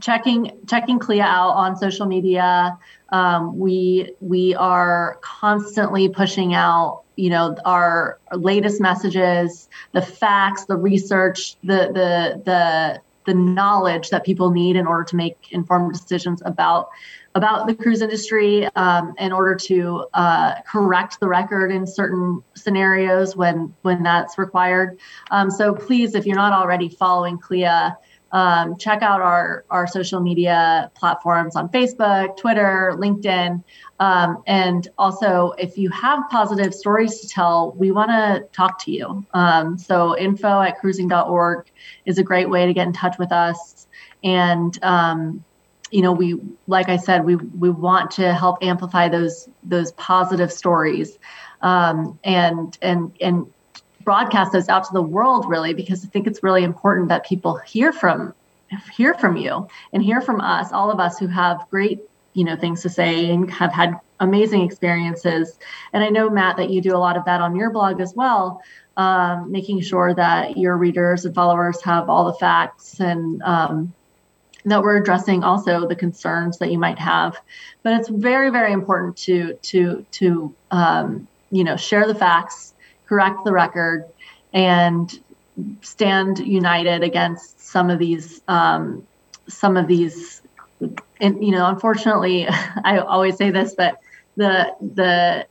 [0.00, 2.78] checking checking CLIA out on social media.
[3.10, 10.76] Um, we we are constantly pushing out you know our, latest messages the facts the
[10.76, 16.40] research the the the the knowledge that people need in order to make informed decisions
[16.44, 16.88] about
[17.36, 23.36] about the cruise industry um, in order to uh, correct the record in certain scenarios
[23.36, 24.98] when when that's required.
[25.30, 27.96] Um, so please, if you're not already following CLIA,
[28.32, 33.62] um, check out our, our social media platforms on Facebook, Twitter, LinkedIn.
[34.00, 38.92] Um, and also, if you have positive stories to tell, we want to talk to
[38.92, 39.24] you.
[39.32, 41.66] Um, so, info at cruising.org
[42.04, 43.86] is a great way to get in touch with us.
[44.24, 45.44] And, um,
[45.90, 50.52] you know, we, like I said, we, we want to help amplify those, those positive
[50.52, 51.18] stories.
[51.62, 53.52] Um, and, and, and
[54.06, 57.56] broadcast those out to the world really because i think it's really important that people
[57.56, 58.32] hear from
[58.96, 62.00] hear from you and hear from us all of us who have great
[62.32, 65.58] you know things to say and have had amazing experiences
[65.92, 68.14] and i know matt that you do a lot of that on your blog as
[68.14, 68.62] well
[68.96, 73.92] um, making sure that your readers and followers have all the facts and um,
[74.70, 77.38] that we're addressing also the concerns that you might have
[77.82, 82.74] but it's very very important to to to um, you know share the facts
[83.06, 84.04] correct the record,
[84.52, 85.18] and
[85.80, 89.06] stand united against some of these um,
[89.48, 90.42] some of these.
[91.20, 92.46] And you know, unfortunately,
[92.84, 94.00] I always say this, but
[94.36, 95.46] the the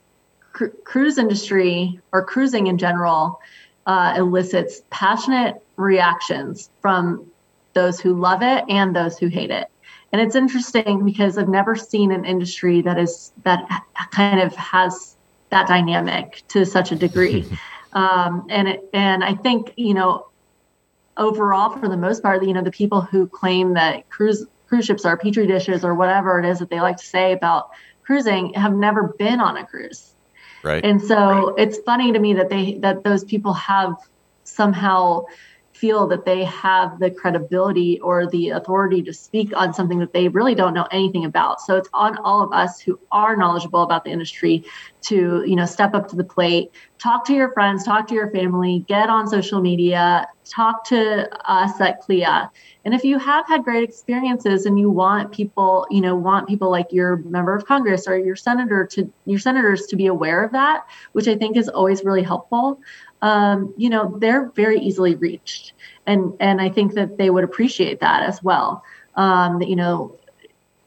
[0.51, 3.39] cru- cruise industry or cruising in general
[3.88, 7.32] uh, elicits passionate reactions from
[7.75, 9.67] those who love it and those who hate it.
[10.11, 13.67] And it's interesting because I've never seen an industry that is that
[14.11, 15.15] kind of has
[15.49, 17.45] that dynamic to such a degree.
[17.93, 20.27] um, and it, and I think you know
[21.17, 25.05] overall, for the most part, you know the people who claim that cruise cruise ships
[25.05, 27.69] are petri dishes or whatever it is that they like to say about
[28.03, 30.15] cruising have never been on a cruise.
[30.63, 30.84] Right.
[30.84, 33.95] And so it's funny to me that they that those people have
[34.43, 35.26] somehow
[35.76, 40.30] feel that they have the credibility or the authority to speak on something that they
[40.30, 41.59] really don't know anything about.
[41.61, 44.63] So it's on all of us who are knowledgeable about the industry
[45.03, 48.32] to, you know, step up to the plate, talk to your friends, talk to your
[48.32, 52.49] family, get on social media, talk to us at CLIA.
[52.86, 56.71] And if you have had great experiences and you want people, you know, want people
[56.71, 60.51] like your member of Congress or your senator to your senators to be aware of
[60.53, 62.80] that, which I think is always really helpful.
[63.26, 65.73] Um, you know, they're very easily reached,
[66.05, 68.84] and and I think that they would appreciate that as well.
[69.15, 70.15] Um, you know,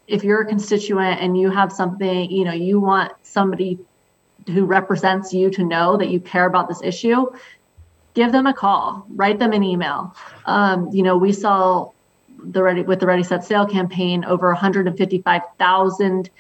[0.06, 3.76] if you're a constituent and you have something, you know, you want somebody
[4.46, 7.26] who represents you to know that you care about this issue,
[8.14, 10.14] give them a call, write them an email.
[10.46, 11.90] Um, you know, we saw
[12.38, 16.30] the ready with the Ready Set Sail campaign over 155,000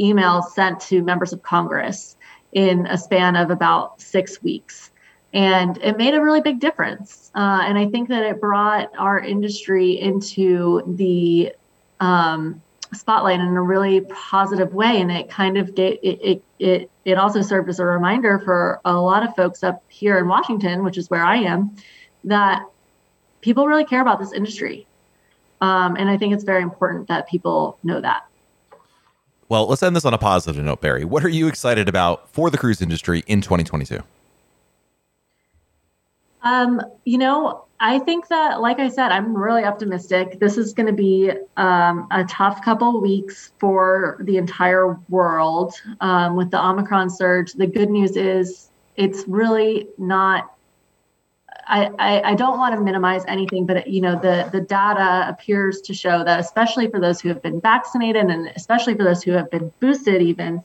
[0.00, 2.16] emails sent to members of Congress
[2.52, 4.91] in a span of about six weeks.
[5.32, 7.30] And it made a really big difference.
[7.34, 11.54] Uh, and I think that it brought our industry into the
[12.00, 12.60] um,
[12.92, 15.00] spotlight in a really positive way.
[15.00, 18.80] And it kind of gave, it, it, it it also served as a reminder for
[18.84, 21.74] a lot of folks up here in Washington, which is where I am,
[22.24, 22.64] that
[23.40, 24.86] people really care about this industry.
[25.60, 28.26] Um, and I think it's very important that people know that.
[29.48, 31.04] Well, let's end this on a positive note, Bari.
[31.04, 34.02] What are you excited about for the cruise industry in 2022?
[36.42, 40.38] Um, you know, I think that, like I said, I'm really optimistic.
[40.38, 46.36] This is going to be um, a tough couple weeks for the entire world um,
[46.36, 47.52] with the Omicron surge.
[47.54, 50.54] The good news is it's really not.
[51.66, 55.80] I, I, I don't want to minimize anything, but you know the the data appears
[55.82, 59.32] to show that, especially for those who have been vaccinated and especially for those who
[59.32, 60.62] have been boosted, even,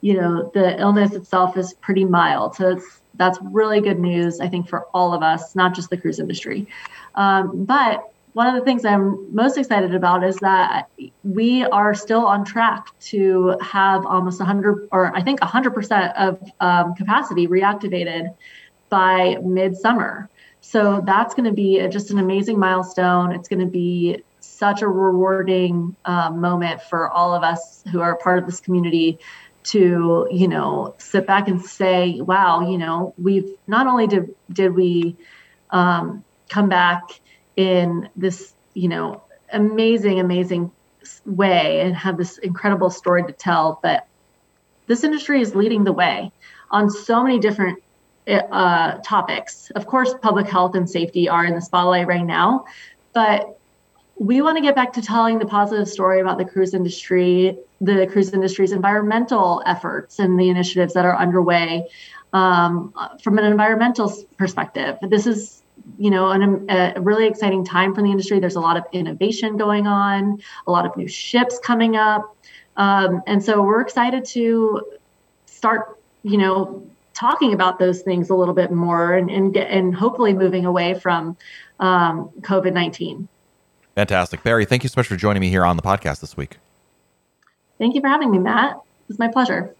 [0.00, 2.54] you know, the illness itself is pretty mild.
[2.54, 5.96] So it's that's really good news, I think, for all of us, not just the
[5.96, 6.66] cruise industry.
[7.14, 10.90] Um, but one of the things I'm most excited about is that
[11.24, 16.94] we are still on track to have almost 100, or I think 100% of um,
[16.94, 18.34] capacity reactivated
[18.90, 20.28] by midsummer.
[20.60, 23.32] So that's going to be a, just an amazing milestone.
[23.32, 28.16] It's going to be such a rewarding uh, moment for all of us who are
[28.16, 29.18] part of this community
[29.66, 34.74] to you know sit back and say wow you know we've not only did did
[34.74, 35.16] we
[35.70, 37.02] um, come back
[37.56, 40.70] in this you know amazing amazing
[41.24, 44.06] way and have this incredible story to tell but
[44.86, 46.30] this industry is leading the way
[46.70, 47.82] on so many different
[48.28, 49.70] uh, topics.
[49.76, 52.64] Of course public health and safety are in the spotlight right now
[53.12, 53.55] but
[54.18, 58.06] we want to get back to telling the positive story about the cruise industry, the
[58.06, 61.86] cruise industry's environmental efforts and the initiatives that are underway
[62.32, 64.96] um, from an environmental perspective.
[65.02, 65.62] This is,
[65.98, 68.40] you know, an, a really exciting time for the industry.
[68.40, 72.36] There's a lot of innovation going on, a lot of new ships coming up,
[72.76, 74.82] um, and so we're excited to
[75.46, 79.94] start, you know, talking about those things a little bit more and and, get, and
[79.94, 81.36] hopefully moving away from
[81.80, 83.28] um, COVID nineteen.
[83.96, 84.44] Fantastic.
[84.44, 86.58] Bari, thank you so much for joining me here on the podcast this week.
[87.78, 88.78] Thank you for having me, Matt.
[89.08, 89.74] It's my pleasure.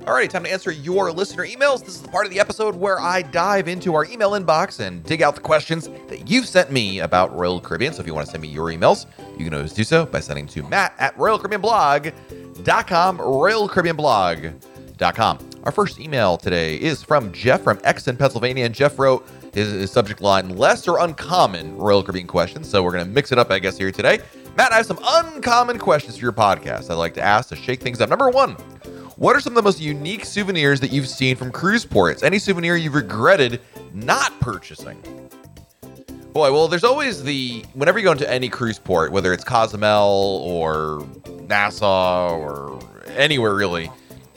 [0.00, 1.78] Alrighty, time to answer your listener emails.
[1.78, 5.04] This is the part of the episode where I dive into our email inbox and
[5.04, 7.94] dig out the questions that you've sent me about Royal Caribbean.
[7.94, 9.06] So if you want to send me your emails,
[9.38, 15.51] you can always do so by sending to matt at royalcaribbeanblog.com, royalcaribbeanblog.com.
[15.64, 18.64] Our first email today is from Jeff from Exton, Pennsylvania.
[18.64, 22.68] And Jeff wrote his, his subject line, less or uncommon Royal Caribbean questions.
[22.68, 24.18] So we're going to mix it up, I guess, here today.
[24.56, 27.80] Matt, I have some uncommon questions for your podcast I'd like to ask to shake
[27.80, 28.10] things up.
[28.10, 28.52] Number one,
[29.16, 32.24] what are some of the most unique souvenirs that you've seen from cruise ports?
[32.24, 33.60] Any souvenir you've regretted
[33.94, 35.00] not purchasing?
[36.32, 40.42] Boy, well, there's always the whenever you go into any cruise port, whether it's Cozumel
[40.44, 41.06] or
[41.46, 42.80] Nassau or
[43.14, 43.90] anywhere really,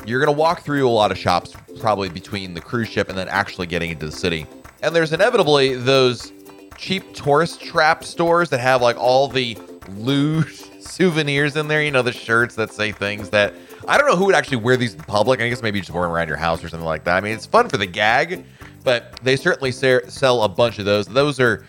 [0.08, 3.18] you're going to walk through a lot of shops, probably between the cruise ship and
[3.18, 4.46] then actually getting into the city.
[4.82, 6.32] And there's inevitably those
[6.78, 9.58] cheap tourist trap stores that have like all the
[9.90, 11.82] loose souvenirs in there.
[11.82, 13.54] You know, the shirts that say things that
[13.88, 15.42] I don't know who would actually wear these in public.
[15.42, 17.18] I guess maybe you just wear them around your house or something like that.
[17.18, 18.46] I mean, it's fun for the gag,
[18.84, 21.08] but they certainly sell a bunch of those.
[21.08, 21.66] Those are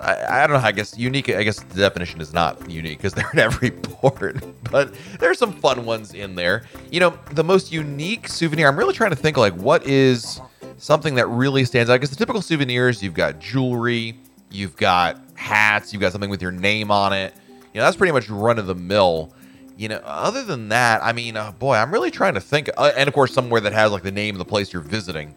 [0.00, 0.66] I, I, don't know.
[0.66, 1.28] I guess unique.
[1.28, 5.52] I guess the definition is not unique because they're in every port, but there's some
[5.52, 6.64] fun ones in there.
[6.90, 8.68] You know, the most unique souvenir.
[8.68, 10.40] I'm really trying to think like what is
[10.78, 11.94] something that really stands out.
[11.94, 14.18] Because the typical souvenirs, you've got jewelry,
[14.50, 17.34] you've got hats, you've got something with your name on it.
[17.72, 19.32] You know, that's pretty much run of the mill.
[19.76, 22.70] You know, other than that, I mean, uh, boy, I'm really trying to think.
[22.76, 25.34] Uh, and of course, somewhere that has like the name of the place you're visiting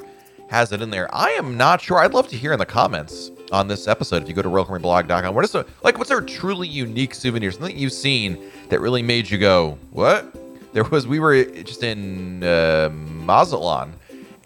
[0.49, 1.13] has it in there.
[1.13, 1.99] I am not sure.
[1.99, 4.23] I'd love to hear in the comments on this episode.
[4.23, 7.51] If you go to RoyalCaribbeanBlog.com, what is a, like what's our truly unique souvenir?
[7.51, 10.33] Something you've seen that really made you go, what?
[10.73, 13.93] There was we were just in uh, Mazatlan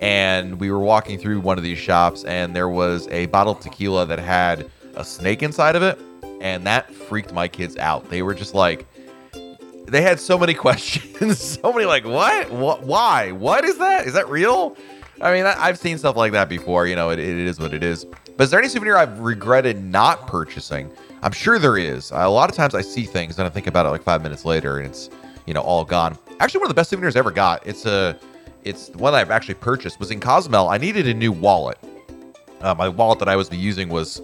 [0.01, 3.59] and we were walking through one of these shops and there was a bottle of
[3.59, 5.99] tequila that had a snake inside of it
[6.41, 8.85] and that freaked my kids out they were just like
[9.87, 14.13] they had so many questions so many like what what why what is that is
[14.13, 14.75] that real
[15.21, 17.73] i mean I, have seen stuff like that before you know it, it is what
[17.73, 20.91] it is but is there any souvenir i've regretted not purchasing
[21.21, 23.85] i'm sure there is a lot of times i see things and i think about
[23.85, 25.09] it like five minutes later and it's
[25.45, 28.19] you know all gone actually one of the best souvenirs i ever got it's a
[28.63, 30.69] it's the one I've actually purchased was in Cozumel.
[30.69, 31.77] I needed a new wallet.
[32.61, 34.21] Uh, my wallet that I was using was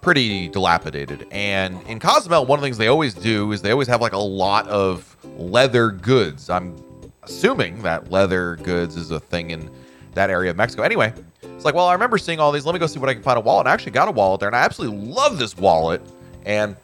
[0.00, 1.26] pretty dilapidated.
[1.30, 4.12] And in Cozumel, one of the things they always do is they always have like
[4.12, 6.50] a lot of leather goods.
[6.50, 6.76] I'm
[7.22, 9.70] assuming that leather goods is a thing in
[10.14, 10.82] that area of Mexico.
[10.82, 12.66] Anyway, it's like, well, I remember seeing all these.
[12.66, 13.66] Let me go see what I can find a wallet.
[13.66, 16.02] I actually got a wallet there, and I absolutely love this wallet.
[16.44, 16.76] And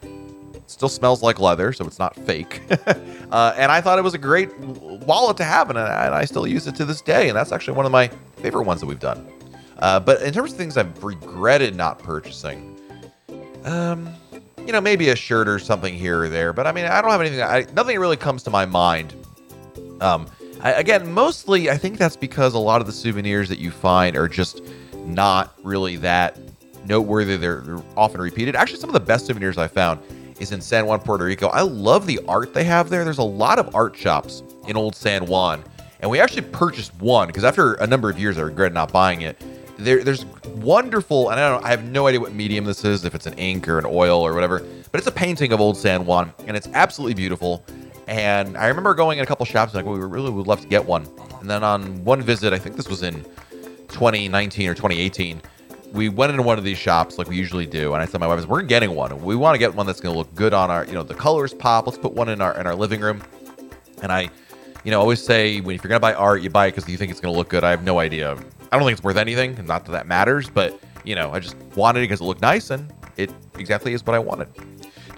[0.69, 2.61] still smells like leather, so it's not fake.
[3.31, 6.25] uh, and I thought it was a great wallet to have, and I, and I,
[6.25, 7.27] still use it to this day.
[7.27, 8.07] And that's actually one of my
[8.37, 9.27] favorite ones that we've done.
[9.79, 12.79] Uh, but in terms of things I've regretted not purchasing,
[13.63, 14.09] um,
[14.65, 16.53] you know, maybe a shirt or something here or there.
[16.53, 17.41] But I mean, I don't have anything.
[17.41, 19.13] I, nothing really comes to my mind.
[20.01, 20.27] Um,
[20.61, 24.17] I, again, mostly I think that's because a lot of the souvenirs that you find
[24.17, 24.61] are just
[24.93, 26.37] not really that
[26.85, 27.37] noteworthy.
[27.37, 27.63] They're,
[27.95, 28.55] often repeated.
[28.55, 29.99] Actually, some of the best souvenirs I found
[30.39, 31.47] is in San Juan, Puerto Rico.
[31.47, 33.03] I love the art they have there.
[33.03, 35.63] There's a lot of art shops in Old San Juan,
[35.99, 39.21] and we actually purchased one because after a number of years, I regret not buying
[39.21, 39.41] it.
[39.77, 43.15] There, there's wonderful, and I don't, I have no idea what medium this is, if
[43.15, 44.59] it's an ink or an oil or whatever,
[44.91, 47.63] but it's a painting of Old San Juan, and it's absolutely beautiful.
[48.09, 50.83] And I remember going in a couple shops, like, we really would love to get
[50.83, 51.07] one.
[51.39, 53.23] And then on one visit, I think this was in
[53.89, 55.41] 2019 or 2018
[55.91, 58.27] we went into one of these shops like we usually do, and I said my
[58.27, 59.21] wife, "We're getting one.
[59.23, 61.15] We want to get one that's going to look good on our, you know, the
[61.15, 61.87] colors pop.
[61.87, 63.21] Let's put one in our in our living room."
[64.01, 64.29] And I,
[64.83, 66.87] you know, always say when if you're going to buy art, you buy it because
[66.89, 67.63] you think it's going to look good.
[67.63, 68.33] I have no idea.
[68.71, 69.55] I don't think it's worth anything.
[69.65, 72.69] Not that that matters, but you know, I just wanted it because it looked nice,
[72.69, 74.47] and it exactly is what I wanted.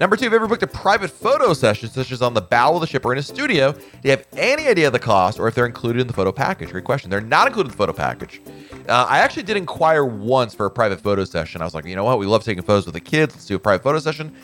[0.02, 2.74] Number two, have you ever booked a private photo session, such as on the bow
[2.74, 3.70] of the ship or in a studio?
[3.70, 6.32] Do you have any idea of the cost or if they're included in the photo
[6.32, 6.72] package?
[6.72, 7.08] Great question.
[7.08, 8.42] They're not included in the photo package.
[8.88, 11.62] Uh, I actually did inquire once for a private photo session.
[11.62, 12.18] I was like, you know what?
[12.18, 13.36] We love taking photos with the kids.
[13.36, 14.34] Let's do a private photo session.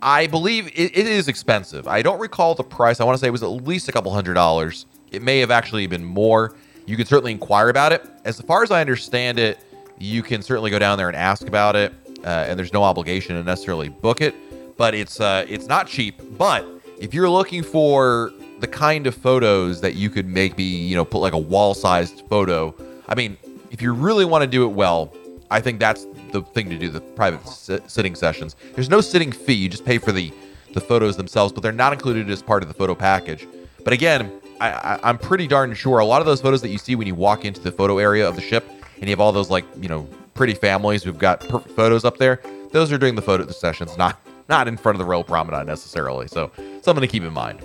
[0.00, 1.86] I believe it, it is expensive.
[1.86, 2.98] I don't recall the price.
[2.98, 4.86] I want to say it was at least a couple hundred dollars.
[5.10, 6.56] It may have actually been more.
[6.86, 8.02] You can certainly inquire about it.
[8.24, 9.58] As far as I understand it,
[9.98, 11.92] you can certainly go down there and ask about it,
[12.24, 14.34] uh, and there's no obligation to necessarily book it.
[14.76, 16.20] But it's uh, it's not cheap.
[16.38, 16.66] But
[16.98, 21.04] if you're looking for the kind of photos that you could make maybe you know
[21.04, 22.74] put like a wall-sized photo,
[23.08, 23.36] I mean,
[23.70, 25.12] if you really want to do it well,
[25.50, 28.56] I think that's the thing to do the private sitting sessions.
[28.74, 30.32] There's no sitting fee, you just pay for the
[30.72, 33.46] the photos themselves, but they're not included as part of the photo package.
[33.84, 36.78] But again, I, I, am pretty darn sure a lot of those photos that you
[36.78, 38.64] see when you walk into the photo area of the ship
[38.96, 42.16] and you have all those like you know pretty families who've got perfect photos up
[42.18, 42.40] there.
[42.70, 44.18] Those are doing the photo sessions, not
[44.52, 46.28] not in front of the Royal Promenade necessarily.
[46.28, 47.62] So something to keep in mind.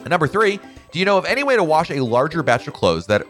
[0.00, 0.60] And number three,
[0.90, 3.26] do you know of any way to wash a larger batch of clothes that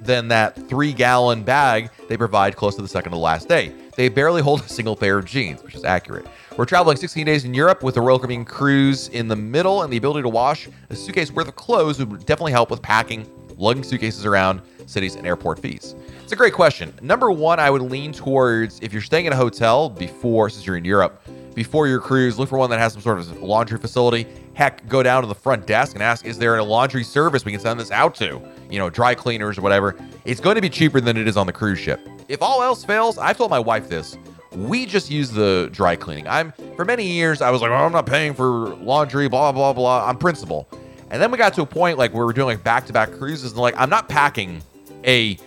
[0.00, 3.74] than that three gallon bag they provide close to the second to the last day.
[3.96, 6.26] They barely hold a single pair of jeans, which is accurate.
[6.56, 9.92] We're traveling 16 days in Europe with the Royal Caribbean cruise in the middle, and
[9.92, 13.28] the ability to wash a suitcase worth of clothes would definitely help with packing,
[13.58, 15.94] lugging suitcases around cities and airport fees.
[16.22, 16.94] It's a great question.
[17.02, 20.78] Number one, I would lean towards if you're staying in a hotel before, since you're
[20.78, 21.22] in Europe,
[21.54, 24.26] before your cruise, look for one that has some sort of laundry facility.
[24.54, 27.52] Heck, go down to the front desk and ask, is there a laundry service we
[27.52, 28.40] can send this out to?
[28.70, 29.96] You know, dry cleaners or whatever.
[30.24, 32.00] It's going to be cheaper than it is on the cruise ship.
[32.28, 34.16] If all else fails, I've told my wife this.
[34.52, 36.26] We just use the dry cleaning.
[36.26, 39.72] I'm for many years I was like, oh, I'm not paying for laundry, blah blah
[39.72, 40.08] blah.
[40.08, 40.68] I'm principal.
[41.10, 43.60] And then we got to a point like where we're doing like back-to-back cruises, and
[43.60, 44.62] like I'm not packing
[45.04, 45.38] a,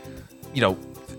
[0.54, 0.78] you know,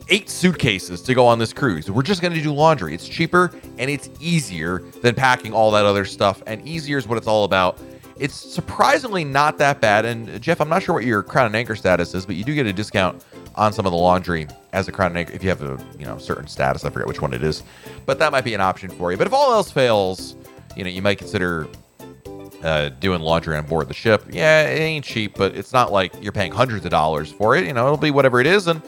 [0.09, 1.91] eight suitcases to go on this cruise.
[1.91, 2.95] We're just going to do laundry.
[2.95, 6.43] It's cheaper and it's easier than packing all that other stuff.
[6.47, 7.79] And easier is what it's all about.
[8.17, 10.05] It's surprisingly not that bad.
[10.05, 12.55] And Jeff, I'm not sure what your Crown and Anchor status is, but you do
[12.55, 13.25] get a discount
[13.57, 16.05] on some of the laundry as a Crown and Anchor if you have a you
[16.05, 16.85] know certain status.
[16.85, 17.63] I forget which one it is,
[18.07, 19.19] but that might be an option for you.
[19.19, 20.37] But if all else fails,
[20.77, 21.67] you know you might consider
[22.63, 24.25] uh, doing laundry on board the ship.
[24.31, 27.67] Yeah, it ain't cheap, but it's not like you're paying hundreds of dollars for it.
[27.67, 28.81] You know, it'll be whatever it is, and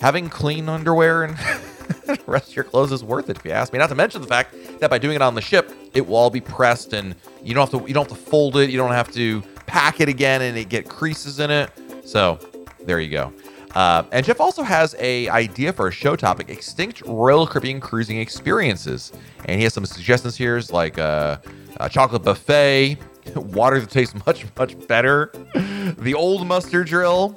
[0.00, 1.38] having clean underwear and
[2.26, 3.78] rest of your clothes is worth it if you ask me.
[3.78, 6.30] Not to mention the fact that by doing it on the ship, it will all
[6.30, 8.92] be pressed and you don't have to you don't have to fold it, you don't
[8.92, 11.70] have to pack it again and it get creases in it.
[12.04, 12.38] So
[12.84, 13.32] there you go.
[13.74, 18.18] Uh, and Jeff also has a idea for a show topic: extinct Royal Caribbean cruising
[18.18, 19.12] experiences.
[19.44, 21.38] And he has some suggestions here, like uh,
[21.78, 22.96] a chocolate buffet,
[23.36, 25.32] water that tastes much much better,
[25.98, 27.36] the old muster drill,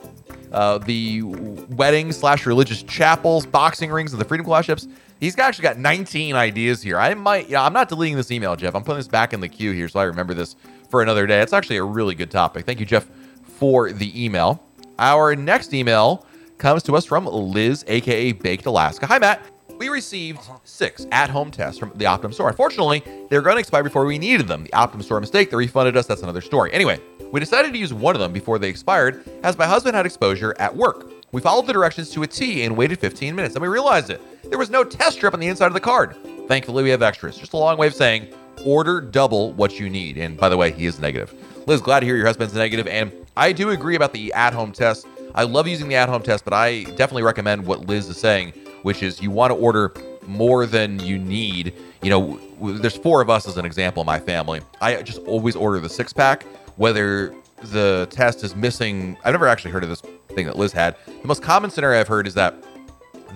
[0.51, 4.87] uh, the wedding slash religious chapels, boxing rings, and the Freedom Class ships.
[5.19, 6.97] He's actually got 19 ideas here.
[6.97, 8.73] I might, yeah, I'm not deleting this email, Jeff.
[8.73, 10.55] I'm putting this back in the queue here so I remember this
[10.89, 11.41] for another day.
[11.41, 12.65] It's actually a really good topic.
[12.65, 13.07] Thank you, Jeff,
[13.43, 14.63] for the email.
[14.97, 16.25] Our next email
[16.57, 19.05] comes to us from Liz, aka Baked Alaska.
[19.07, 19.41] Hi, Matt.
[19.77, 22.49] We received six at-home tests from the Optum store.
[22.49, 24.63] Unfortunately, they were going to expire before we needed them.
[24.63, 25.49] The Optum store mistake.
[25.49, 26.05] They refunded us.
[26.05, 26.71] That's another story.
[26.71, 26.99] Anyway,
[27.31, 30.55] we decided to use one of them before they expired, as my husband had exposure
[30.59, 31.11] at work.
[31.31, 33.55] We followed the directions to a T and waited 15 minutes.
[33.55, 34.21] and we realized it.
[34.49, 36.15] There was no test strip on the inside of the card.
[36.47, 37.37] Thankfully, we have extras.
[37.37, 38.27] Just a long way of saying
[38.65, 40.17] order double what you need.
[40.17, 41.33] And by the way, he is negative.
[41.67, 42.87] Liz, glad to hear your husband's negative.
[42.87, 45.07] And I do agree about the at home test.
[45.33, 48.49] I love using the at home test, but I definitely recommend what Liz is saying,
[48.81, 49.93] which is you want to order
[50.27, 51.73] more than you need.
[52.01, 54.61] You know, there's four of us as an example in my family.
[54.81, 56.45] I just always order the six pack,
[56.81, 57.31] whether
[57.65, 59.15] the test is missing.
[59.23, 60.95] I've never actually heard of this thing that Liz had.
[61.05, 62.55] The most common scenario I've heard is that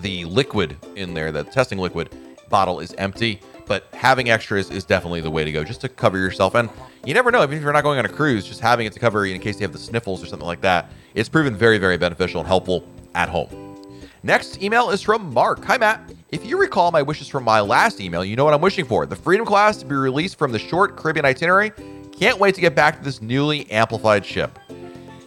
[0.00, 2.12] the liquid in there, the testing liquid
[2.50, 6.18] bottle is empty, but having extras is definitely the way to go just to cover
[6.18, 6.56] yourself.
[6.56, 6.68] And
[7.04, 8.98] you never know, even if you're not going on a cruise, just having it to
[8.98, 11.96] cover in case you have the sniffles or something like that, it's proven very, very
[11.96, 12.84] beneficial and helpful
[13.14, 13.76] at home.
[14.24, 15.64] Next email is from Mark.
[15.66, 16.12] Hi, Matt.
[16.32, 19.06] If you recall my wishes from my last email, you know what I'm wishing for.
[19.06, 21.70] The Freedom class to be released from the short Caribbean itinerary.
[22.18, 24.58] Can't wait to get back to this newly amplified ship.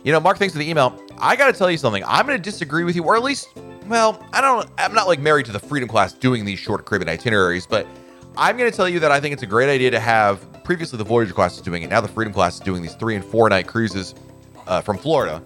[0.03, 0.99] You know, Mark, thanks for the email.
[1.17, 2.03] I got to tell you something.
[2.07, 3.49] I'm going to disagree with you, or at least,
[3.87, 7.09] well, I don't, I'm not like married to the Freedom class doing these short Caribbean
[7.09, 7.85] itineraries, but
[8.37, 10.45] I'm going to tell you that I think it's a great idea to have.
[10.63, 11.89] Previously, the Voyager class is doing it.
[11.89, 14.15] Now, the Freedom class is doing these three and four night cruises
[14.67, 15.43] uh, from Florida.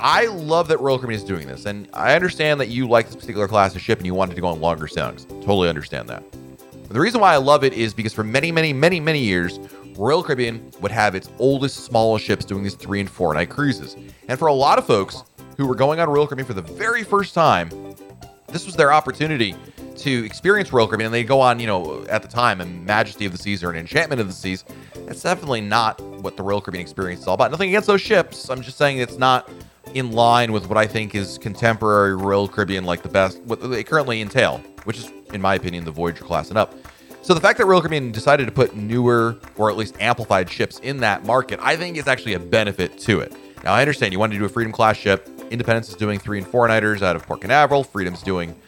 [0.00, 3.16] I love that Royal Caribbean is doing this, and I understand that you like this
[3.16, 5.24] particular class of ship and you wanted to go on longer sailings.
[5.24, 6.22] Totally understand that.
[6.70, 9.58] But the reason why I love it is because for many, many, many, many years,
[9.98, 13.96] Royal Caribbean would have its oldest, smallest ships doing these three and four night cruises.
[14.28, 15.24] And for a lot of folks
[15.56, 17.68] who were going on Royal Caribbean for the very first time,
[18.46, 19.56] this was their opportunity
[19.96, 21.06] to experience Royal Caribbean.
[21.06, 23.70] And they go on, you know, at the time, a Majesty of the Seas or
[23.70, 24.64] an Enchantment of the Seas.
[25.04, 27.50] That's definitely not what the Royal Caribbean experience is all about.
[27.50, 28.48] Nothing against those ships.
[28.50, 29.50] I'm just saying it's not
[29.94, 33.82] in line with what I think is contemporary Royal Caribbean, like the best, what they
[33.82, 36.72] currently entail, which is, in my opinion, the Voyager class and up.
[37.28, 40.78] So the fact that Royal Caribbean decided to put newer or at least amplified ships
[40.78, 43.34] in that market, I think is actually a benefit to it.
[43.62, 45.28] Now I understand you wanted to do a Freedom class ship.
[45.50, 47.84] Independence is doing three and four nighters out of Port Canaveral.
[47.84, 48.58] Freedom's doing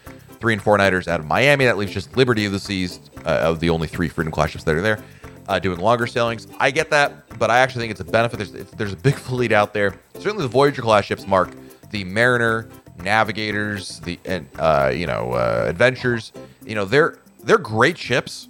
[0.41, 1.65] three and four nighters out of Miami.
[1.65, 4.65] That leaves just Liberty of the Seas uh, of the only three Freedom class ships
[4.65, 5.03] that are there.
[5.49, 6.47] Uh, doing longer sailings.
[6.59, 8.37] I get that, but I actually think it's a benefit.
[8.37, 9.99] There's there's a big fleet out there.
[10.19, 11.51] Certainly, the Voyager class ships, Mark,
[11.93, 12.69] the Mariner,
[13.03, 14.19] Navigators, the
[14.59, 16.35] uh, you know uh, Adventures.
[16.67, 18.49] You know they're they're great ships,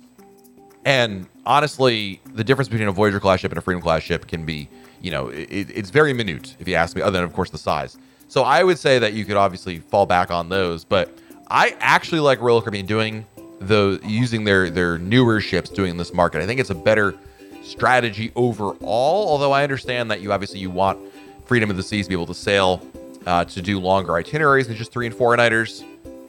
[0.85, 4.45] and honestly, the difference between a Voyager class ship and a Freedom class ship can
[4.45, 4.69] be
[5.03, 7.03] you know it, it's very minute if you ask me.
[7.03, 7.99] Other than of course the size.
[8.29, 11.19] So I would say that you could obviously fall back on those, but
[11.49, 13.27] I actually like Royal Caribbean doing
[13.61, 16.43] the using their their newer ships doing this market.
[16.43, 17.15] I think it's a better
[17.63, 19.29] strategy overall.
[19.29, 20.99] Although I understand that you obviously you want
[21.45, 22.81] freedom of the seas to be able to sail
[23.27, 25.85] uh, to do longer itineraries than just three and four nighters.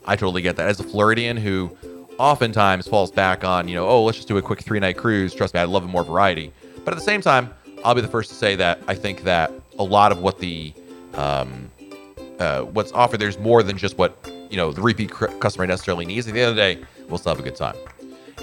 [0.05, 0.67] I totally get that.
[0.67, 1.77] As a Floridian who
[2.21, 5.33] oftentimes falls back on you know oh let's just do a quick three night cruise.
[5.33, 6.53] Trust me, I love more variety.
[6.85, 7.49] But at the same time,
[7.83, 10.73] I'll be the first to say that I think that a lot of what the
[11.15, 11.69] um,
[12.39, 14.15] uh, what's offered there's more than just what
[14.49, 16.27] you know the repeat customer necessarily needs.
[16.27, 17.75] At the end of the day, we'll still have a good time.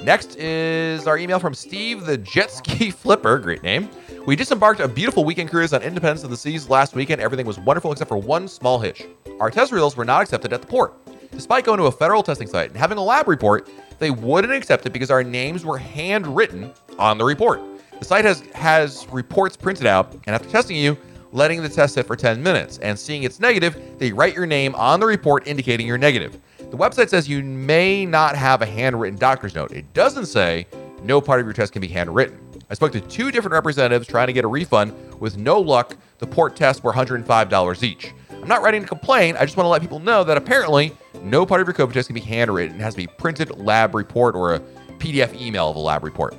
[0.03, 3.39] Next is our email from Steve, the jet ski flipper.
[3.39, 3.89] Great name.
[4.27, 7.21] We disembarked a beautiful weekend cruise on Independence of the Seas last weekend.
[7.21, 9.07] Everything was wonderful except for one small hitch.
[9.41, 10.95] Our test results were not accepted at the port.
[11.31, 13.69] Despite going to a federal testing site and having a lab report,
[13.99, 17.61] they wouldn't accept it because our names were handwritten on the report.
[17.99, 20.97] The site has has reports printed out, and after testing you,
[21.33, 24.75] letting the test sit for 10 minutes, and seeing it's negative, they write your name
[24.77, 26.39] on the report indicating you're negative.
[26.59, 29.73] The website says you may not have a handwritten doctor's note.
[29.73, 30.67] It doesn't say
[31.03, 32.39] no part of your test can be handwritten.
[32.71, 34.93] I spoke to two different representatives trying to get a refund.
[35.21, 38.13] With no luck, the port tests were $105 each.
[38.43, 39.37] I'm not writing to complain.
[39.37, 42.09] I just want to let people know that apparently no part of your COVID test
[42.09, 42.77] can be handwritten.
[42.77, 44.61] It has to be printed lab report or a
[44.99, 46.35] PDF email of a lab report.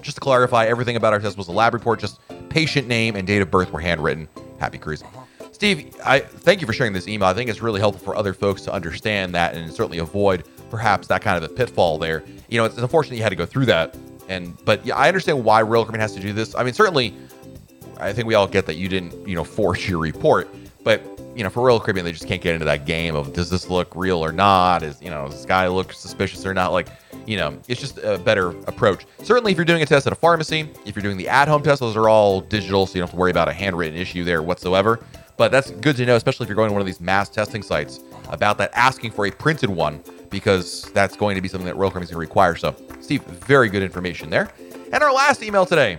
[0.00, 3.26] Just to clarify, everything about our test was a lab report, just patient name and
[3.26, 4.28] date of birth were handwritten.
[4.58, 5.08] Happy cruising.
[5.08, 5.22] Uh-huh.
[5.52, 7.28] Steve, I thank you for sharing this email.
[7.28, 11.08] I think it's really helpful for other folks to understand that and certainly avoid perhaps
[11.08, 12.24] that kind of a pitfall there.
[12.48, 13.96] You know, it's unfortunate you had to go through that.
[14.28, 16.54] And but yeah, I understand why Royal Caribbean has to do this.
[16.54, 17.14] I mean, certainly
[17.98, 20.48] I think we all get that you didn't, you know, force your report.
[20.84, 21.02] But
[21.36, 23.68] you know, for Royal Caribbean, they just can't get into that game of does this
[23.68, 24.82] look real or not?
[24.82, 26.72] Is you know, does this guy look suspicious or not?
[26.72, 26.88] Like,
[27.26, 29.04] you know, it's just a better approach.
[29.22, 31.80] Certainly, if you're doing a test at a pharmacy, if you're doing the at-home test,
[31.80, 34.42] those are all digital, so you don't have to worry about a handwritten issue there
[34.42, 35.00] whatsoever.
[35.36, 37.62] But that's good to know, especially if you're going to one of these mass testing
[37.62, 41.76] sites about that asking for a printed one because that's going to be something that
[41.76, 42.56] Royal Caribbean is going to require.
[42.56, 44.50] So, Steve, very good information there.
[44.90, 45.98] And our last email today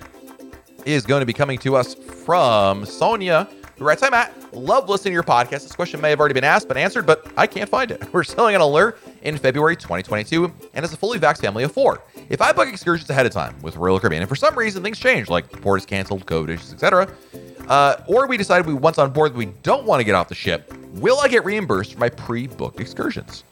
[0.85, 3.47] is going to be coming to us from Sonia,
[3.77, 4.33] who writes, Hi, Matt.
[4.53, 5.63] Love listening to your podcast.
[5.63, 8.01] This question may have already been asked, but answered, but I can't find it.
[8.13, 12.01] We're selling an alert in February 2022 and as a fully vaxxed family of four.
[12.29, 14.99] If I book excursions ahead of time with Royal Caribbean and for some reason things
[14.99, 17.07] change, like the port is canceled, COVID issues, etc.,
[17.67, 20.35] uh, or we decide we once on board we don't want to get off the
[20.35, 23.43] ship, will I get reimbursed for my pre-booked excursions?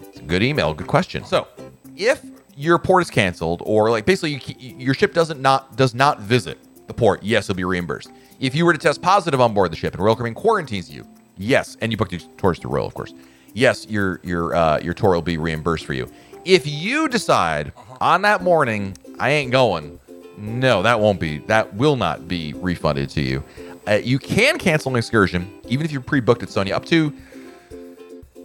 [0.00, 1.24] It's a good email, good question.
[1.24, 1.48] So,
[1.96, 2.22] if
[2.56, 6.58] your port is canceled, or like basically you, your ship doesn't not does not visit
[6.86, 8.10] the port, yes, it'll be reimbursed.
[8.44, 11.08] If you were to test positive on board the ship and Royal Caribbean quarantines you,
[11.38, 13.14] yes, and you booked your tours to Royal, of course,
[13.54, 16.10] yes, your your uh, your tour will be reimbursed for you.
[16.44, 17.72] If you decide
[18.02, 19.98] on that morning I ain't going,
[20.36, 21.38] no, that won't be.
[21.38, 23.42] That will not be refunded to you.
[23.88, 27.14] Uh, you can cancel an excursion even if you're pre-booked at Sonia up to.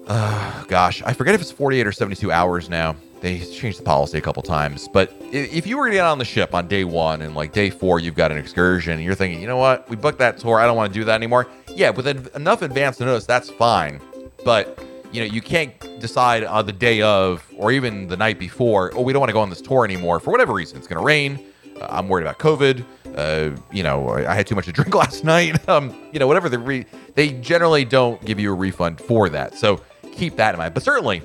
[0.07, 2.95] Uh, gosh, I forget if it's 48 or 72 hours now.
[3.21, 6.25] They changed the policy a couple times, but if you were to get on the
[6.25, 9.41] ship on day one and like day four you've got an excursion, and you're thinking,
[9.41, 11.47] you know what, we booked that tour, I don't want to do that anymore.
[11.75, 13.99] Yeah, with enough advance notice, that's fine.
[14.45, 18.91] But you know, you can't decide on the day of or even the night before,
[18.95, 20.77] oh, we don't want to go on this tour anymore for whatever reason.
[20.77, 21.45] It's going to rain
[21.79, 22.85] uh, I'm worried about COVID.
[23.15, 25.57] Uh, you know, I had too much to drink last night.
[25.69, 29.53] Um, you know, whatever the re- they generally don't give you a refund for that.
[29.53, 29.81] So
[30.13, 30.73] keep that in mind.
[30.73, 31.21] But certainly,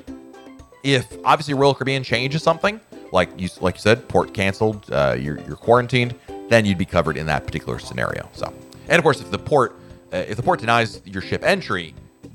[0.85, 2.81] if obviously Royal Caribbean changes something,
[3.11, 6.15] like you like you said, port canceled, uh, you're, you're quarantined,
[6.49, 8.29] then you'd be covered in that particular scenario.
[8.33, 8.55] So,
[8.89, 9.75] and of course, if the port
[10.13, 11.95] uh, if the port denies your ship entry,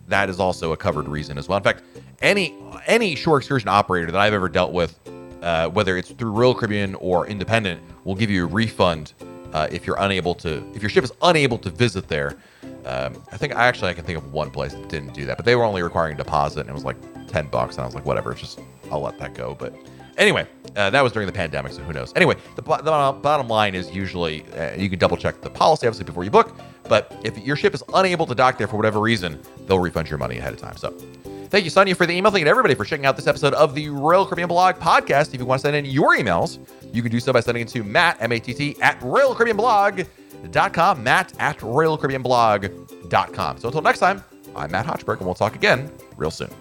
[0.10, 1.58] that is also a covered reason as well.
[1.58, 1.84] In fact,
[2.22, 2.54] any
[2.88, 5.00] any shore excursion operator that I've ever dealt with
[5.42, 9.14] uh, whether it's through Royal Caribbean or independent, will give you a refund
[9.54, 12.38] uh, if you're unable to, if your ship is unable to visit there.
[12.86, 15.38] Um, I think I actually I can think of one place that didn't do that,
[15.38, 16.96] but they were only requiring deposit, and it was like
[17.30, 18.60] ten bucks, and I was like, whatever, just
[18.92, 19.56] I'll let that go.
[19.58, 19.74] But
[20.18, 22.14] anyway, uh, that was during the pandemic, so who knows?
[22.16, 26.06] Anyway, the, the bottom line is usually uh, you can double check the policy obviously
[26.06, 29.40] before you book, but if your ship is unable to dock there for whatever reason,
[29.68, 30.78] they'll refund your money ahead of time.
[30.78, 30.96] So
[31.50, 32.32] Thank you, Sonia, for the email.
[32.32, 35.34] Thank you everybody for checking out this episode of the Royal Caribbean Blog podcast.
[35.34, 36.60] If you want to send in your emails,
[36.94, 43.58] you can do so by sending it to Matt, M-A-T-T, at RoyalCaribbeanBlog.com, Matt at RoyalCaribbeanBlog.com.
[43.58, 44.24] So until next time,
[44.56, 46.52] I'm Matt Hochberg, and we'll talk again real soon.